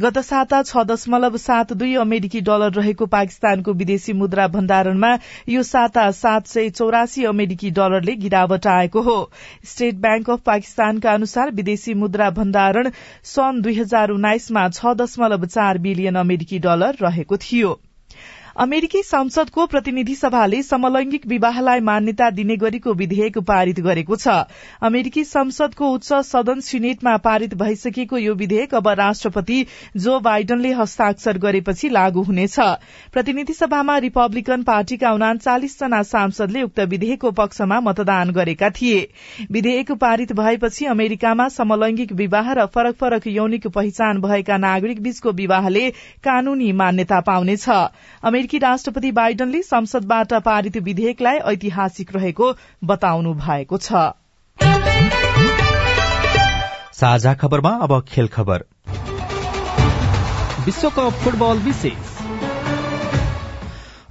गत 0.00 0.18
साता 0.20 0.62
छ 0.62 0.84
दशमलव 0.86 1.36
सात 1.36 1.72
दुई 1.74 1.94
अमेरिकी 1.96 2.40
डलर 2.40 2.72
रहेको 2.72 3.06
पाकिस्तानको 3.06 3.72
विदेशी 3.74 4.12
मुद्रा 4.14 4.46
भण्डारणमा 4.48 5.12
यो 5.48 5.62
साता 5.64 6.10
सात 6.12 6.46
सय 6.46 6.70
चौरासी 6.72 7.24
अमेरिकी 7.26 7.70
डलरले 7.70 8.14
गिरावट 8.18 8.66
आएको 8.72 9.00
हो। 9.02 9.18
स्टेट 9.64 9.94
ब्याङ्क 10.00 10.30
अफ 10.30 10.40
पाकिस्तानका 10.46 11.12
अनुसार 11.12 11.50
विदेशी 11.52 11.94
मुद्रा 11.94 12.30
भण्डारण 12.36 12.90
सन् 13.32 13.62
दुई 13.62 13.74
हजार 13.80 14.10
उन्नाइसमा 14.10 14.68
छ 14.70 14.94
दशमलव 14.96 15.46
चार 15.48 15.78
बिलियन 15.78 16.22
अमेरिकी 16.22 16.58
डलर 16.60 17.02
रहेको 17.02 17.36
थियो। 17.46 17.80
अमेरिकी 18.56 19.02
संसदको 19.02 19.64
प्रतिनिधि 19.66 20.14
सभाले 20.14 20.62
समलैंगिक 20.62 21.26
विवाहलाई 21.26 21.80
मान्यता 21.80 22.28
दिने 22.30 22.56
गरीको 22.56 22.92
विधेयक 22.94 23.38
पारित 23.40 23.80
गरेको 23.80 24.16
छ। 24.16 24.34
अमेरिकी 24.80 25.24
संसदको 25.24 25.88
उच्च 25.90 26.12
सदन 26.24 26.60
सिनेटमा 26.60 27.16
पारित 27.16 27.54
भइसकेको 27.54 28.18
यो 28.18 28.34
विधेयक 28.34 28.74
अब 28.74 28.88
राष्ट्रपति 29.00 29.56
जो 29.96 30.18
बाइडनले 30.20 30.72
हस्ताक्षर 30.72 31.38
गरेपछि 31.38 31.88
लागू 31.88 32.22
हुनेछ। 32.22 32.58
प्रतिनिधि 33.12 33.52
सभामा 33.52 33.96
रिपब्लिकन 33.98 34.62
पार्टीका 34.62 35.12
उनाचालिस 35.12 35.78
जना 35.80 36.02
सांसदले 36.04 36.62
उक्त 36.62 36.80
विधेयकको 36.86 37.30
पक्षमा 37.32 37.80
मतदान 37.80 38.30
गरेका 38.30 38.70
थिए। 38.70 39.02
विधेयक 39.50 39.92
पारित 39.98 40.32
भएपछि 40.34 40.86
अमेरिकामा 40.86 41.48
समलैंगिक 41.50 42.12
विवाह 42.14 42.52
र 42.52 42.66
फरक 42.70 42.94
फरक 42.94 43.26
यौनिक 43.26 43.66
पहिचान 43.74 44.20
भएका 44.20 44.56
नागरिक 44.60 45.02
बीचको 45.02 45.32
विवाहले 45.34 45.90
कानूनी 46.24 46.72
मान्यता 46.74 47.20
पाउनेछ। 47.26 47.68
अमेरिकी 48.44 48.58
राष्ट्रपति 48.58 49.10
बाइडनले 49.12 49.60
संसदबाट 49.62 50.32
पारित 50.44 50.76
विधेयकलाई 50.76 51.36
ऐतिहासिक 51.52 52.10
रहेको 52.16 52.48
बताउनु 52.84 53.32
भएको 53.34 53.76
छ। 53.78 54.02
साझा 56.92 57.34
खबरमा 57.34 57.70
अब 57.82 58.00
खेल 58.08 58.28
खबर। 58.28 58.64
विश्वकप 60.66 61.22
फुटबल 61.24 61.64
विशेष। 61.64 62.13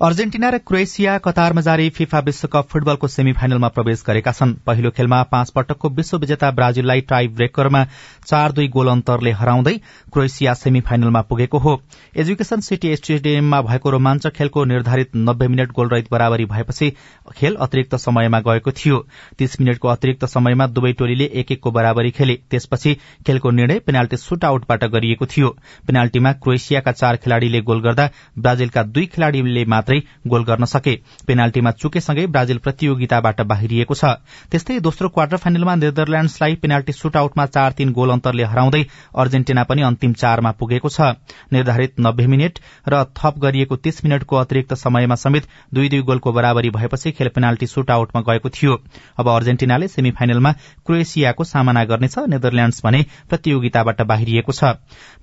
अर्जेन्टिना 0.04 0.48
र 0.50 0.58
क्रोएसिया 0.60 1.18
कतारमा 1.18 1.62
जारी 1.62 1.90
फिफा 1.90 2.20
विश्वकप 2.20 2.68
फुटबलको 2.70 3.08
सेमी 3.08 3.34
फाइनलमा 3.34 3.68
प्रवेश 3.68 4.04
गरेका 4.08 4.32
छन्। 4.32 4.54
पहिलो 4.66 4.90
खेलमा 4.92 5.22
पाँच 5.32 5.50
पटकको 5.50 5.90
विश्व 5.90 6.18
विजेता 6.20 6.50
ब्राजिललाई 6.52 7.02
टाई 7.02 7.28
ब्रेकरमा 7.30 7.84
चार 8.26 8.52
दुई 8.52 8.68
गोल 8.68 8.88
अन्तरले 8.88 9.32
हराउँदै 9.34 9.74
क्रोएसिया 10.14 10.54
सेमी 10.54 10.82
फाइनलमा 10.82 11.22
पुगेको 11.22 11.58
हो। 11.58 11.80
एजुकेशन 12.16 12.60
सिटी 12.62 12.96
स्टेडियममा 12.96 13.62
भएको 13.62 13.90
रोमाञ्चक 13.90 14.34
खेलको 14.34 14.66
निर्धारित 14.66 15.16
नब्बे 15.16 15.48
मिनट 15.48 15.72
गोलरहित 15.72 16.12
बराबरी 16.12 16.46
भएपछि 16.52 16.90
खेल 17.38 17.56
अतिरिक्त 17.58 17.96
समयमा 17.98 18.40
गएको 18.42 18.72
थियो। 18.74 19.00
तीस 19.40 19.60
मिनटको 19.62 19.88
अतिरिक्त 19.88 20.26
समयमा 20.26 20.68
दुवै 20.74 20.94
टोलीले 21.00 21.30
एक 21.34 21.52
एकको 21.52 21.72
बराबरी 21.72 22.12
खेले। 22.12 22.38
त्यसपछि 22.52 22.94
खेलको 23.28 23.52
निर्णय 23.54 23.80
पेनाल्टी 23.88 24.18
सुट 24.18 24.46
आउटबाट 24.46 24.84
गरिएको 24.90 25.26
थियो। 25.28 25.56
पेनाल्टीमा 25.88 26.34
क्रोएसियाका 26.44 26.92
चार 26.92 27.24
खेलाड़ीले 27.24 27.62
गोल 27.64 27.82
गर्दा 27.82 28.10
ब्राजिलका 28.40 28.84
दुई 28.84 29.06
खेलाड़ीले 29.08 29.66
मात्रै 29.68 29.92
मात्रै 29.94 30.30
गोल 30.30 30.44
गर्न 30.44 30.66
सके। 30.66 30.96
पेनाल्टीमा 31.28 31.72
चुकेसँगै 31.74 32.26
ब्राजिल 32.28 32.58
प्रतियोगिताबाट 32.58 33.42
बाहिरिएको 33.44 33.94
छ। 33.94 34.04
त्यस्तै 34.52 34.80
दोस्रो 34.80 35.10
क्वार्टर 35.10 35.38
फाइनलमा 35.38 35.76
नेदरल्याण्डसलाई 35.76 36.56
पेनाल्टी 36.56 36.94
सुट 36.94 37.16
आउटमा 37.18 37.46
चार 37.48 37.72
तीन 37.74 37.92
गोल 37.94 38.10
अन्तरले 38.10 38.44
हराउँदै 38.44 38.84
अर्जेन्टिना 39.16 39.64
पनि 39.64 39.82
अन्तिम 39.84 40.14
चारमा 40.14 40.52
पुगेको 40.52 40.90
छ। 40.90 41.18
निर्धारित 41.52 42.00
नब्बे 42.00 42.28
मिनट 42.28 42.60
र 42.88 43.04
थप 43.14 43.40
गरिएको 43.40 43.76
तीस 43.78 44.04
मिनटको 44.06 44.36
अतिरिक्त 44.38 44.74
समयमा 44.76 45.16
समेत 45.16 45.48
दुई 45.74 45.90
दुई 45.90 46.02
गोलको 46.02 46.32
बराबरी 46.34 46.70
भएपछि 46.70 47.12
खेल 47.14 47.28
पेनाल्टी 47.30 47.68
सुट 47.68 47.92
आउटमा 47.92 48.22
गएको 48.24 48.50
थियो। 48.50 48.74
अब 49.20 49.30
अर्जेन्टिनाले 49.30 49.88
सेमी 49.88 50.12
फाइनलमा 50.12 50.52
क्रोएसियाको 50.86 51.44
सामना 51.44 51.84
गर्नेछ। 51.86 52.18
नेदरल्याण्ड्स 52.30 52.82
भने 52.86 53.06
प्रतियोगिताबाट 53.30 54.02
बाहिरिएको 54.04 54.52
छ। 54.52 54.64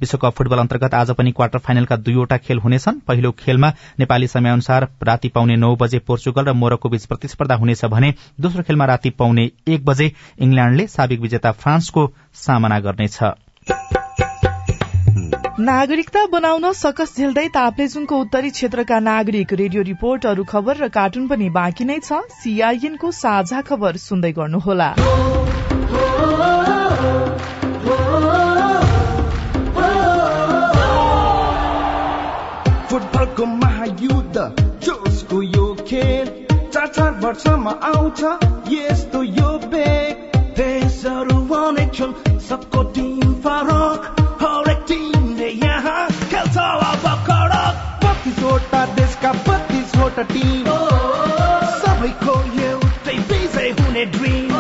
विश्वकप 0.01 0.33
फुटबल 0.33 0.59
अन्तर्गत 0.59 0.95
आज 0.95 1.11
पनि 1.13 1.33
क्वार्टर 1.33 1.59
फाइनलका 1.61 1.97
दुईवटा 1.99 2.37
खेल 2.39 2.59
हुनेछन्। 2.59 3.01
पहिलो 3.07 3.31
खेलमा 3.33 3.73
नेपाली 3.99 4.27
समय 4.27 4.50
अनुसार 4.51 4.89
राति 5.03 5.29
पाउने 5.29 5.57
नौ 5.57 5.75
बजे 5.77 5.99
पोर्चुगल 5.99 6.45
र 6.45 6.53
मोरक्को 6.53 6.89
बीच 6.89 7.05
प्रतिस्पर्धा 7.07 7.55
हुनेछ 7.55 7.85
भने 7.87 8.15
दोस्रो 8.41 8.63
खेलमा 8.63 8.85
राति 8.85 9.11
पाउने 9.11 9.51
एक 9.69 9.85
बजे 9.85 10.13
इंग्ल्याण्डले 10.39 10.87
साबिक 10.87 11.21
विजेता 11.21 11.53
फ्रान्सको 11.53 12.11
सामना 12.35 12.81
गर्नेछ। 12.81 13.19
नागरिकता 15.61 16.21
बनाउन 16.27 16.73
सकस 16.73 17.17
झेल्दै 17.17 17.49
ताप्लेजुङको 17.49 18.21
उत्तरी 18.21 18.51
क्षेत्रका 18.51 18.99
नागरिक 19.01 19.53
रेडियो 19.53 19.83
रिपोर्ट 19.83 20.27
अरू 20.27 20.45
खबर 20.45 20.77
र 20.77 20.89
कार्टुन 20.89 21.29
पनि 21.29 21.49
बाँकी 21.51 21.85
नै 21.85 21.99
छ। 22.01 22.25
सीआईएनको 22.39 23.11
साझा 23.13 23.61
खबर 23.69 23.97
सुन्दै 24.01 24.33
गर्नुहोला। 24.33 24.89
महायुद्ध 34.31 34.85
जोसको 34.85 35.43
यो 35.43 35.67
खेल 35.89 36.27
चार 36.73 36.87
चार 36.87 37.13
वर्षमा 37.23 37.71
आउँछ 37.85 38.23
यस्तो 38.73 39.23
यो 39.23 39.51
बेग। 39.67 40.39
देशहरू 40.57 41.39
अनेक 41.55 41.95
छन् 41.95 42.15
सबको 42.41 42.83
टिम 42.95 43.33
फरक 43.43 44.21
हरेक 44.43 44.85
टिमले 44.89 45.49
यहाँ 45.67 46.07
खेल्छ 46.31 46.57
अब 46.59 47.07
कडक। 47.27 47.75
बत्तिसवटा 48.05 48.85
देशका 48.95 49.33
बत्तिसवटा 49.49 50.23
टिम। 50.33 50.65
सबैको 51.83 52.35
एउटै 52.63 53.17
विजय 53.31 53.71
हुने 53.81 54.05
ड्रिम। 54.15 54.55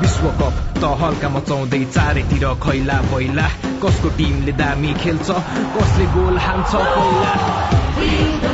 विश्वकप 0.00 0.54
त 0.80 0.96
हल्का 1.02 1.28
मचाउँदै 1.36 1.84
चारैतिर 1.92 2.46
खैला 2.64 3.00
पहिला 3.12 3.46
कसको 3.84 4.08
टिमले 4.16 4.52
दामी 4.56 4.94
खेल्छ 5.04 5.28
कसले 5.76 6.06
गोल 6.16 6.38
हान्छ 6.38 6.74
पहिला 6.74 8.53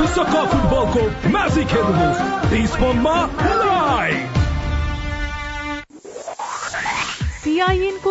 विश्वकप 0.00 0.48
फुटबलको 0.48 1.30
म्याजिक 1.30 1.66
हेर्नुहोस् 1.66 2.40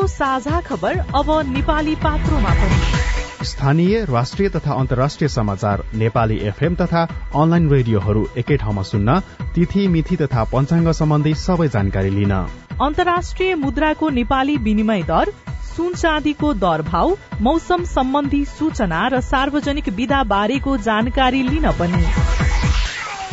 साझा 0.07 0.61
खबर 0.61 0.97
अब 0.97 1.43
नेपाली 1.47 1.95
पात्रोमा 1.95 2.49
पनि। 2.49 3.45
स्थानीय 3.45 4.05
राष्ट्रिय 4.05 4.49
तथा 4.49 4.73
अन्तर्राष्ट्रिय 4.73 5.27
समाचार 5.27 5.83
नेपाली 5.93 6.37
एफएम 6.37 6.75
तथा 6.75 7.07
अनलाइन 7.35 7.69
रेडियोहरू 7.69 8.27
एकै 8.37 8.57
ठाउँमा 8.57 8.81
सुन्न 8.81 9.19
तिथि 9.55 9.87
मिथि 9.87 10.15
तथा 10.15 10.43
पञ्चाङ्ग 10.43 10.91
सम्बन्धी 10.91 11.33
सबै 11.33 11.67
जानकारी 11.67 12.09
लिन। 12.09 12.31
अन्तर्राष्ट्रिय 12.81 13.55
मुद्राको 13.55 14.09
नेपाली 14.09 14.57
विनिमय 14.57 15.03
दर 15.03 15.33
सुन 15.79 15.93
चाँदीको 15.93 16.53
दर 16.53 16.81
भाव 16.81 17.17
मौसम 17.41 17.83
सम्बन्धी 17.83 18.45
सूचना 18.45 19.07
र 19.07 19.21
सार्वजनिक 19.21 19.87
विधा 19.89 20.23
बारेको 20.23 20.77
जानकारी 20.77 21.43
लिन 21.43 21.71
पनि। 21.71 22.01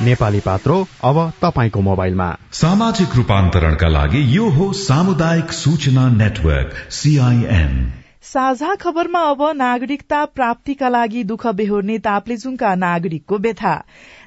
नेपाली 0.04 0.40
पात्रो 0.40 0.76
अब 1.04 1.32
तपाईँको 1.42 1.80
मोबाइलमा। 1.80 2.30
सामाजिक 2.52 3.16
रूपान्तरणका 3.16 3.88
लागि 3.88 4.36
यो 4.36 4.48
हो 4.50 4.72
सामुदायिक 4.72 5.52
सूचना 5.52 6.08
नेटवर्क 6.08 6.74
सीआईएन 6.90 7.92
साझा 8.26 8.74
खबरमा 8.74 9.20
अब 9.22 9.42
नागरिकता 9.56 10.24
प्राप्तिका 10.36 10.88
लागि 10.88 11.22
दुःख 11.24 11.46
बेहोर्ने 11.58 11.98
ताप्लेजुङका 12.06 12.74
नागरिकको 12.74 13.36
व्यथा। 13.38 13.74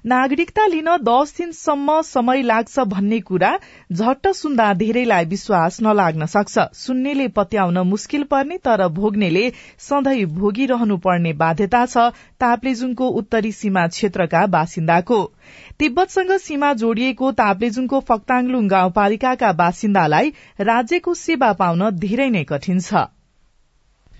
नागरिकता 0.05 0.65
लिन 0.65 0.87
दस 1.03 1.33
दिनसम्म 1.37 1.99
समय 2.01 2.41
लाग्छ 2.43 2.85
भन्ने 2.93 3.19
कुरा 3.21 3.49
झट्ट 3.91 4.31
सुन्दा 4.35 4.67
धेरैलाई 4.75 5.25
विश्वास 5.25 5.81
नलाग्न 5.81 6.25
सक्छ। 6.27 6.65
सुन्नेले 6.75 7.27
पत्याउन 7.35 7.77
मुस्किल 7.89 8.23
पर्ने 8.31 8.57
तर 8.63 8.87
भोग्नेले 8.93 9.43
सधैँ 9.89 10.25
भोगिरहनु 10.39 10.97
पर्ने 10.99 11.33
बाध्यता 11.43 11.85
छ 11.87 12.07
ताप्लेजुङको 12.39 13.11
उत्तरी 13.19 13.51
सीमा 13.51 13.87
क्षेत्रका 13.89 14.45
बासिन्दाको। 14.55 15.21
तिब्बतसँग 15.79 16.35
सीमा 16.39 16.73
जोडिएको 16.79 17.31
ताप्लेजुङको 17.43 18.03
फक्ताङलुङ 18.07 18.67
गाउँपालिकाका 18.69 19.53
बासिन्दालाई 19.61 20.35
राज्यको 20.65 21.21
सेवा 21.27 21.53
पाउन 21.59 21.89
धेरै 21.99 22.29
नै 22.31 22.49
कठिन 22.49 22.79
छ। 22.81 23.09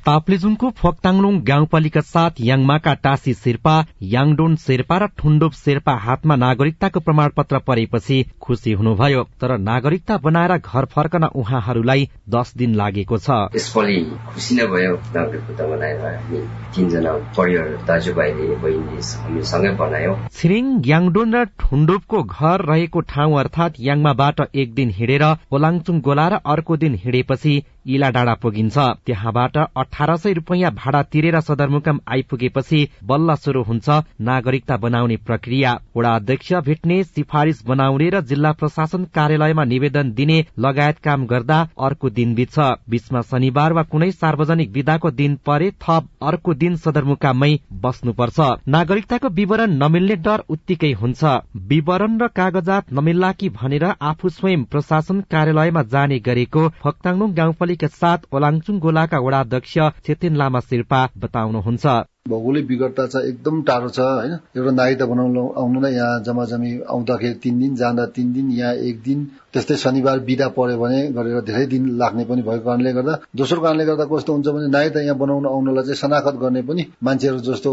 ताप्लेजुङको 0.06 0.70
फोक्ताङलुङ 0.80 1.40
गाउँपालिका 1.44 2.02
साथ 2.04 2.40
याङमाका 2.42 2.94
टासी 3.04 3.34
शेर्पा 3.36 3.74
याङडोन 4.14 4.56
शेर्पा 4.66 4.98
र 4.98 5.08
ठुण्डोप 5.18 5.54
शेर्पा 5.56 5.94
हातमा 6.06 6.36
नागरिकताको 6.44 7.00
प्रमाणपत्र 7.00 7.60
परेपछि 7.68 8.18
खुशी 8.42 8.74
हुनुभयो। 8.74 9.24
तर 9.42 9.58
नागरिकता 9.60 10.18
बनाएर 10.26 10.54
घर 10.58 10.86
फर्कन 10.94 11.24
उहाँहरूलाई 11.36 12.10
दस 12.30 12.54
दिन 12.58 12.76
लागेको 12.76 13.18
छ। 13.18 13.38
यसपालि 13.56 13.98
खुसी 14.30 14.56
नै 14.56 14.66
भयो। 14.68 14.94
नागरिकता 15.16 15.68
बनाएर 15.68 16.00
हामी 16.06 16.42
तिनजना 16.76 17.14
परिवार 17.38 17.70
दाजुभाइले 17.88 18.56
बहिनी 18.64 19.02
हामी 19.20 19.42
सँगै 19.52 19.72
बनायो। 19.82 20.14
छिरिङ 20.32 20.66
याङडोन 20.86 21.36
र 21.36 21.44
ठुण्डोपको 21.60 22.24
घर 22.24 22.66
रहेको 22.72 23.00
ठाउँ 23.12 23.40
अर्थात 23.40 23.80
याङमाबाट 23.80 24.40
एक 24.56 24.74
दिन 24.74 24.90
हिँडेर 24.98 25.26
ओलाङचुङ 25.52 26.00
गोला 26.02 26.28
र 26.30 26.42
अर्को 26.46 26.78
दिन 26.78 26.94
हिँडेपछि 27.04 27.54
इला 27.86 28.10
डाँडा 28.10 28.34
पुगिन्छ। 28.42 28.78
त्यहाँबाट 29.06 29.58
अठार 29.58 30.16
सय 30.18 30.34
रुपियाँ 30.34 30.72
भाडा 30.74 31.02
तिरेर 31.04 31.40
सदरमुकाम 31.42 32.00
आइपुगेपछि 32.08 32.88
बल्ल 33.04 33.36
शुरू 33.36 33.64
हुन्छ 33.64 33.90
नागरिकता 34.22 34.78
बनाउने 34.78 35.18
प्रक्रिया। 35.20 35.78
वडा 35.96 36.16
अध्यक्ष 36.16 36.54
भेट्ने 36.66 37.04
सिफारिश 37.04 37.62
बनाउने 37.68 38.10
र 38.10 38.22
जिल्ला 38.22 38.52
प्रशासन 38.52 39.04
कार्यालयमा 39.16 39.64
निवेदन 39.66 40.12
दिने 40.12 40.46
लगायत 40.60 40.98
काम 41.00 41.26
गर्दा 41.26 41.60
अर्को 41.80 42.10
दिन 42.10 42.34
बित्छ। 42.36 42.60
बीचमा 42.90 43.22
शनिबार 43.22 43.74
वा 43.74 43.84
कुनै 43.84 44.12
सार्वजनिक 44.12 44.72
विधाको 44.72 45.12
दिन 45.12 45.36
परे 45.46 45.72
थप 45.82 46.08
अर्को 46.22 46.54
दिन 46.56 46.76
सदरमुकाममै 46.78 47.54
बस्नुपर्छ। 47.82 48.40
नागरिकताको 48.68 49.30
विवरण 49.30 49.78
नमिल्ने 49.84 50.16
डर 50.18 50.44
उत्तिकै 50.50 50.92
हुन्छ। 50.94 51.24
विवरण 51.70 52.18
र 52.22 52.28
कागजात 52.30 52.94
नमिल्ला 52.94 53.32
कि 53.32 53.50
भनेर 53.52 53.84
आफू 54.02 54.30
स्वयं 54.30 54.64
प्रशासन 54.66 55.22
कार्यालयमा 55.32 55.84
जाने 55.86 56.20
गरेको 56.20 56.68
फक्ताङलुङ 56.84 57.34
गाउँपालिका 57.34 57.79
साथ 57.88 58.18
ओलाङचुङ 58.32 58.80
गोलाका 58.80 59.20
वडा 59.20 59.40
अध्यक्ष 59.40 59.78
चेतेन 60.06 60.36
लामा 60.36 60.60
शेर्पा 60.60 61.00
बताउनुहुन्छ। 61.18 61.86
भौगोलिक 62.30 62.68
विगतता 62.68 63.06
चाहिँ 63.08 63.28
एकदम 63.30 63.62
टाढो 63.70 63.90
छ 63.90 64.00
होइन? 64.00 64.34
एउटा 64.58 64.72
नागरिकता 64.72 65.06
बनाउनु 65.06 65.44
आउनुलाई 65.58 65.94
यहाँ 65.94 66.22
जम्मा 66.24 66.46
जमी 66.52 66.72
आउँदाखेरि 66.90 67.34
तिन 67.44 67.60
दिन 67.60 67.76
जाँदा 67.76 68.06
तिन 68.16 68.34
दिन 68.34 68.52
यहाँ 68.52 68.74
एक 68.90 69.02
दिन 69.06 69.20
त्यस्तै 69.54 69.76
शनिबार 69.82 70.20
बिदा 70.30 70.48
पर्यो 70.54 70.78
भने 70.78 71.00
गरेर 71.14 71.42
धेरै 71.42 71.66
दिन 71.66 71.86
लाग्ने 71.98 72.24
पनि 72.30 72.42
भएको 72.42 72.66
कारणले 72.66 72.92
गर्दा 72.94 73.14
दोस्रो 73.36 73.62
कारणले 73.62 73.86
गर्दा 73.86 74.06
कस्तो 74.12 74.34
हुन्छ 74.34 74.48
भने 74.48 74.68
नागरिकता 74.70 75.02
यहाँ 75.02 75.18
बनाउन 75.18 75.46
आउनलाई 75.50 75.84
चाहिँ 75.84 76.00
शनाखत 76.02 76.36
गर्ने 76.44 76.62
पनि 76.70 76.86
मान्छेहरू 77.04 77.40
जस्तो 77.48 77.72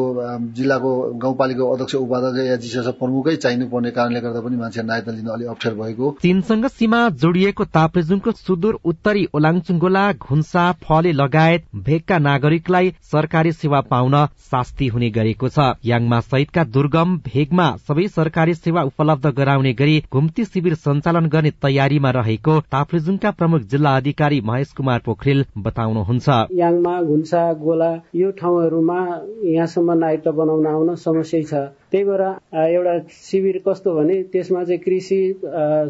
जिल्लाको 0.57 0.91
गाउँपालिका 1.25 1.65
अध्यक्ष 1.73 1.95
उपाध्यक्ष 1.97 2.49
या 2.49 2.57
जिसिएस 2.65 2.89
प्रमुखै 3.01 3.37
चाहिनु 3.37 3.67
पर्ने 3.69 3.91
कारणले 3.99 4.21
गर्दा 4.21 4.41
पनि 4.41 4.57
मान्छे 4.57 4.83
नागरिकता 4.83 5.13
लिन 5.13 5.29
अलिक 5.37 5.49
अप्ठ्यारो 5.49 5.77
भएको। 5.83 6.15
चीनसँग 6.23 6.67
सीमा 6.71 7.01
जोडिएको 7.23 7.65
ताप्लेजुङको 7.77 8.33
सुदूर 8.39 8.79
उत्तरी 8.85 9.27
ओलाङचुङ्गोला 9.37 10.05
घुन्सा 10.15 10.65
फले 10.83 11.13
लगायत 11.13 11.65
भेगका 11.87 12.19
नागरिकलाई 12.21 12.95
सरकारी 13.13 13.53
सेवा 13.53 13.81
पाउन 13.93 14.15
शास्ति 14.47 14.87
हुने 14.89 15.11
गरेको 15.11 15.49
छ। 15.49 15.67
याङमा 15.85 16.21
सहितका 16.23 16.65
दुर्गम 16.71 17.17
भेगमा 17.27 17.67
सबै 17.89 18.07
सरकारी 18.09 18.55
सेवा 18.57 18.83
उपलब्ध 18.83 19.27
गराउने 19.37 19.73
गरी 19.73 19.97
घुम्ती 20.13 20.45
शिविर 20.45 20.75
सञ्चालन 20.77 21.27
गर्ने 21.29 21.51
तयारीमा 21.63 22.11
रहेको 22.11 22.59
ताप्लेजुङका 22.73 23.31
प्रमुख 23.39 23.63
जिल्ला 23.71 23.97
अधिकारी 23.97 24.41
महेश 24.43 24.73
कुमार 24.73 25.01
पोखरेल 25.07 25.45
बताउनुहुन्छ। 25.59 26.29
याङमा 26.59 26.95
घुन्सा 27.03 27.43
गोला 27.63 27.91
यो 28.17 28.31
ठाउँहरूमा 28.41 29.01
यहाँसम्म 29.45 29.99
नाइट 29.99 30.29
बनाउन 30.39 30.67
आउन 30.67 30.95
समस्या 30.97 31.43
छ। 31.43 31.67
त्यही 31.93 32.05
भएर 32.05 32.23
एउटा 32.57 32.99
शिविर 33.23 33.61
कस्तो 33.69 33.95
भने 33.95 34.23
त्यसमा 34.33 34.65
चाहिँ 34.65 34.81
कृषि 34.81 35.21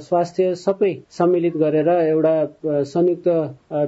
स्वास्थ्य 0.09 0.55
सबै 0.57 0.93
सम्मिलित 1.19 1.57
गरेर 1.57 1.89
एउटा 1.89 2.35
संयुक्त 2.93 3.29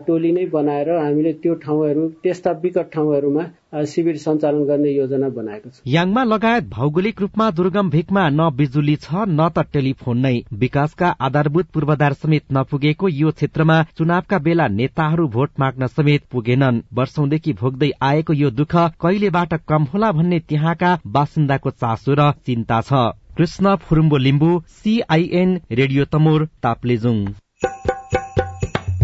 टोली 0.07 0.33
नै 0.33 0.47
बनाएर 0.53 0.90
हामीले 0.97 1.33
त्यो 1.42 1.55
ठाउँहरू 1.64 2.09
त्यस्ता 2.23 2.51
विकट 2.62 2.92
ठाउँहरूमा 2.94 3.44
शिविर 3.87 4.16
सञ्चालन 4.16 4.64
गर्ने 4.64 4.90
योजना 4.90 5.29
बनाएको 5.29 5.71
छ। 5.71 5.81
याङमा 5.87 6.23
लगायत 6.25 6.64
भौगोलिक 6.71 7.21
रूपमा 7.21 7.51
दुर्गम 7.51 7.90
भिकमा 7.90 8.29
न 8.29 8.49
बिजुली 8.57 8.94
छ 8.97 9.25
न 9.29 9.49
त 9.49 9.64
टेलिफोन 9.73 10.18
नै। 10.18 10.37
विकासका 10.55 11.09
आधारभूत 11.21 11.66
पूर्वाधार 11.75 12.12
समेत 12.14 12.44
नपुगेको 12.53 13.09
यो 13.11 13.31
क्षेत्रमा 13.31 13.77
चुनावका 13.99 14.38
बेला 14.38 14.68
नेताहरू 14.68 15.27
भोट 15.29 15.51
माग्न 15.61 15.87
समेत 15.88 16.23
पुगेनन्। 16.33 16.81
वर्षौंदेखि 16.94 17.53
भोग्दै 17.61 17.90
आएको 18.03 18.33
यो 18.35 18.51
दुःख 18.53 18.77
कहिलेबाट 19.03 19.55
कम 19.68 19.83
होला 19.92 20.12
भन्ने 20.12 20.38
त्यहाँका 20.49 20.97
बासिन्दाको 21.07 21.71
चासो 21.73 21.98
र 22.09 22.31
चिन्ता 22.47 22.81
छ। 22.81 22.93
Krishna 23.37 23.75
Phurumbo 23.83 24.17
Limbu 24.19 24.51
CIN 24.77 25.61
radio 25.73 26.05
Tamor 26.05 26.45
Taplejung. 26.63 27.19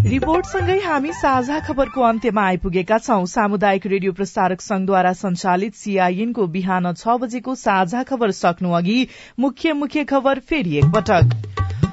रिपोर्टसँगै 0.05 0.79
हामी 0.79 1.13
साझा 1.13 1.59
खबरको 1.61 2.01
अन्त्यमा 2.03 2.43
आइपुगेका 2.45 2.99
छौं। 2.99 3.25
सामुदायिक 3.27 3.87
रेडियो 3.87 4.13
प्रसारक 4.13 4.61
संघद्वारा 4.61 5.13
संचालित 5.13 5.75
सीआईएनको 5.75 6.47
बिहान 6.47 6.93
छ 6.93 7.17
बजेको 7.19 7.55
साझा 7.55 8.03
खबर 8.03 8.31
सक्नु 8.31 8.73
अघि 8.73 8.99
मुख्य 9.41 9.73
मुख्य 9.75 10.05
खबर 10.05 10.39
फेरि 10.41 10.77
एकपटक। 10.79 11.25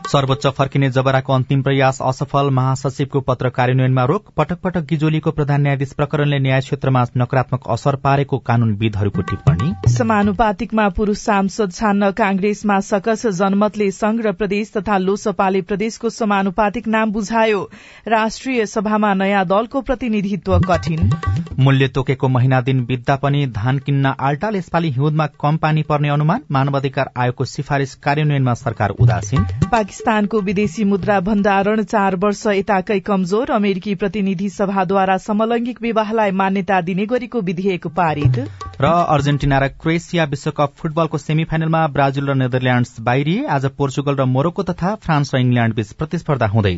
सर्वोच्च 0.07 0.47
फर्किने 0.47 0.89
जबराको 0.89 1.33
अन्तिम 1.33 1.61
प्रयास 1.61 2.01
असफल 2.01 2.49
महासचिवको 2.49 3.19
पत्र 3.19 3.49
कार्यान्वयनमा 3.49 4.03
रोक 4.05 4.31
पटक 4.37 4.59
पटक 4.63 4.85
गिजोलीको 4.89 5.31
प्रधान 5.31 5.61
न्यायाधीश 5.61 5.93
प्रकरणले 5.93 6.39
न्याय 6.39 6.59
क्षेत्रमा 6.59 7.03
नकारात्मक 7.17 7.67
असर 7.69 7.95
पारेको 7.95 8.37
कानूनविदहरूको 8.37 9.21
टिप्पणी। 9.21 9.91
समानुपातिकमा 9.91 10.87
पुरूष 10.89 11.17
सांसद 11.17 11.71
छान्न 11.71 12.09
कांग्रेसमा 12.11 12.79
सकस 12.79 13.25
जनमतले 13.39 13.91
संघ 13.91 14.19
र 14.25 14.31
प्रदेश 14.31 14.71
तथा 14.77 14.97
लोसपाले 14.97 15.61
प्रदेशको 15.61 16.09
समानुपातिक 16.09 16.87
नाम 16.87 17.11
बुझायो। 17.11 17.63
राष्ट्रिय 18.07 18.65
सभामा 18.65 19.13
नयाँ 19.13 19.45
दलको 19.45 19.81
प्रतिनिधित्व 19.81 20.59
कठिन। 20.59 21.09
मूल्य 21.59 21.87
तोकेको 21.87 22.27
महिना 22.27 22.59
दिन 22.61 22.85
बित्दा 22.85 23.15
पनि 23.15 23.45
धान 23.47 23.79
किन्न 23.79 24.13
आल्टाल 24.19 24.55
यसपालि 24.55 24.91
हिउँदमा 24.91 25.25
कम 25.41 25.57
पानी 25.57 25.83
पर्ने 25.83 26.09
अनुमान 26.09 26.41
मानवाधिकार 26.51 27.11
आयोगको 27.17 27.45
सिफारिश 27.45 27.93
कार्यान्वयनमा 27.95 28.53
सरकार 28.53 28.89
उदासीन। 28.99 29.45
पाकिस्तानको 29.91 30.39
विदेशी 30.41 30.83
मुद्रा 30.83 31.19
भण्डारण 31.19 31.83
चार 31.83 32.15
वर्ष 32.15 32.45
यताकै 32.49 32.99
कमजोर। 33.01 33.49
अमेरिकी 33.51 33.95
प्रतिनिधि 33.95 34.47
सभाद्वारा 34.49 35.17
समलैंगिक 35.17 35.81
विवाहलाई 35.81 36.31
मान्यता 36.33 36.79
दिने 36.81 37.05
गरेको 37.05 37.41
विधेयक 37.41 37.87
पारित। 37.91 38.39
र 38.79 38.87
अर्जेन्टिना 38.87 39.59
र 39.59 39.67
क्रोएसिया 39.75 40.23
विश्वकप 40.31 40.73
फुटबलको 40.77 41.17
सेमी 41.17 41.43
फाइनलमा 41.43 41.85
ब्राजिल 41.91 42.25
र 42.25 42.35
नेदरल्याण्ड्स 42.37 42.99
बाहिरिए। 43.01 43.45
आज 43.49 43.65
पोर्चुगल 43.75 44.15
र 44.15 44.25
मोरक्को 44.31 44.63
तथा 44.63 44.95
फ्रान्स 44.97 45.35
र 45.35 45.39
इंग्ल्याण्ड 45.39 45.75
बीच 45.75 45.91
प्रतिस्पर्धा 45.93 46.47
हुँदै। 46.47 46.75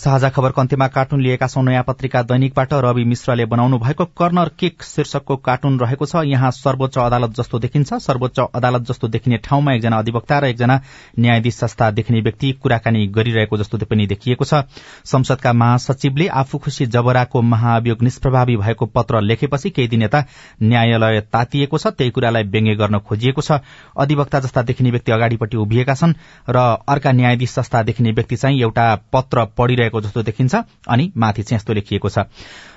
साझा 0.00 0.28
खबरको 0.30 0.60
अन्त्यमा 0.60 0.86
कार्टुन 0.88 1.20
लिएका 1.20 1.46
छौं 1.46 1.62
नयाँ 1.62 1.82
पत्रिका 1.84 2.22
दैनिकबाट। 2.24 2.72
रवि 2.74 3.02
मिश्रले 3.04 3.44
बनाउनु 3.46 3.78
भएको 3.78 4.04
कर्नर 4.16 4.48
किक 4.58 4.82
शीर्षकको 4.82 5.36
कार्टुन 5.38 5.78
रहेको 5.80 6.06
छ। 6.06 6.22
यहाँ 6.24 6.50
सर्वोच्च 6.50 6.96
अदालत 6.98 7.30
जस्तो 7.36 7.58
देखिन्छ। 7.58 7.94
सर्वोच्च 8.00 8.40
अदालत 8.40 8.82
जस्तो 8.88 9.08
देखिने 9.08 9.36
ठाउँमा 9.44 9.72
एकजना 9.72 9.98
अधिवक्ता 9.98 10.38
र 10.38 10.44
एकजना 10.46 10.80
न्यायाधीश 11.18 11.54
संस्था 11.54 11.90
देखिने 11.90 12.20
व्यक्ति 12.20 12.52
कुराकानी 12.62 13.06
गरिरहेको 13.08 13.56
जस्तो 13.58 13.78
पनि 13.84 14.06
देखिएको 14.06 14.44
छ। 14.44 14.62
संसदका 15.04 15.52
महासचिवले 15.52 16.26
आफू 16.34 16.58
खुशी 16.58 16.86
जबराको 16.88 17.42
महाअभियोग 17.42 18.02
निष्प्रभावी 18.02 18.56
भएको 18.56 18.86
पत्र 18.86 19.20
लेखेपछि 19.20 19.70
केही 19.70 19.88
दिन 19.88 20.02
यता 20.02 20.24
न्यायालय 20.62 21.20
तातिएको 21.28 21.78
छ। 21.78 21.92
त्यही 21.92 22.10
कुरालाई 22.10 22.48
व्यङ्ग्य 22.48 22.74
गर्न 22.76 22.98
खोजिएको 23.04 23.42
छ। 23.42 23.60
अधिवक्ता 23.98 24.40
जस्ता 24.40 24.62
देखिने 24.62 24.90
व्यक्ति 24.90 25.12
अगाडिपट्टि 25.12 25.56
उभिएका 25.58 25.94
छन् 25.94 26.16
र 26.48 26.56
अर्का 26.88 27.12
न्यायाधीश 27.12 27.58
जस्ता 27.58 27.82
देखिने 27.82 28.12
व्यक्ति 28.12 28.36
चाहिँ 28.38 28.60
एउटा 28.60 28.88
पत्र 29.12 29.44
पढिरहेको 29.58 29.88
भएको 29.90 30.00
जस्तो 30.00 30.22
देखिन्छ 30.22 30.54
अनि 30.88 31.12
माथि 31.16 31.42
चाहिँ 31.42 31.58
यस्तो 31.58 31.72
लेखिएको 31.72 32.08
छ। 32.08 32.18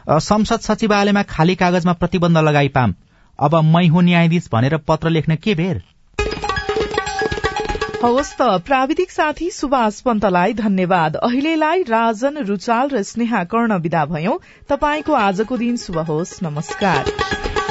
संसद 0.10 0.60
सचिवालयमा 0.60 1.24
खाली 1.30 1.56
कागजमा 1.56 1.94
प्रतिबन्ध 1.94 2.38
लगाई 2.38 2.68
पाम। 2.68 2.94
अब 3.40 3.56
मै 3.66 3.88
हुँ 3.88 4.04
न्यायाधीश 4.04 4.50
भनेर 4.52 4.78
पत्र 4.78 5.10
लेख्न 5.10 5.36
के 5.36 5.56
बेर? 5.56 5.82
हवस् 8.04 8.34
त 8.36 8.42
प्राविधिक 8.66 9.12
साथी 9.12 9.50
सुभाष 9.52 10.02
पन्तलाई 10.02 10.54
धन्यवाद। 10.54 11.16
अहिलेलाई 11.16 11.84
राजन 11.84 12.38
रुचाल 12.44 12.90
र 12.90 13.04
स्नेहा 13.04 13.44
कर्ण 13.44 13.78
विदा 13.80 14.06
भयौं। 14.06 14.38
तपाईँको 14.70 15.14
आजको 15.14 15.58
दिन 15.58 15.78
शुभ 15.78 15.98
होस्। 16.00 16.44
नमस्कार। 16.44 17.12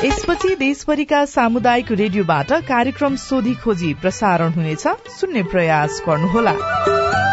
यसपछि 0.05 0.55
देशभरिका 0.57 1.25
सामुदायिक 1.25 1.93
रेडियोबाट 1.93 2.53
कार्यक्रम 2.53 3.17
सोधी 3.17 3.55
खोजी 3.55 3.95
प्रसारण 3.95 4.53
हुनेछ। 4.53 4.89
सुन्ने 5.21 5.43
प्रयास 5.43 6.03
गर्नुहोला। 6.09 7.32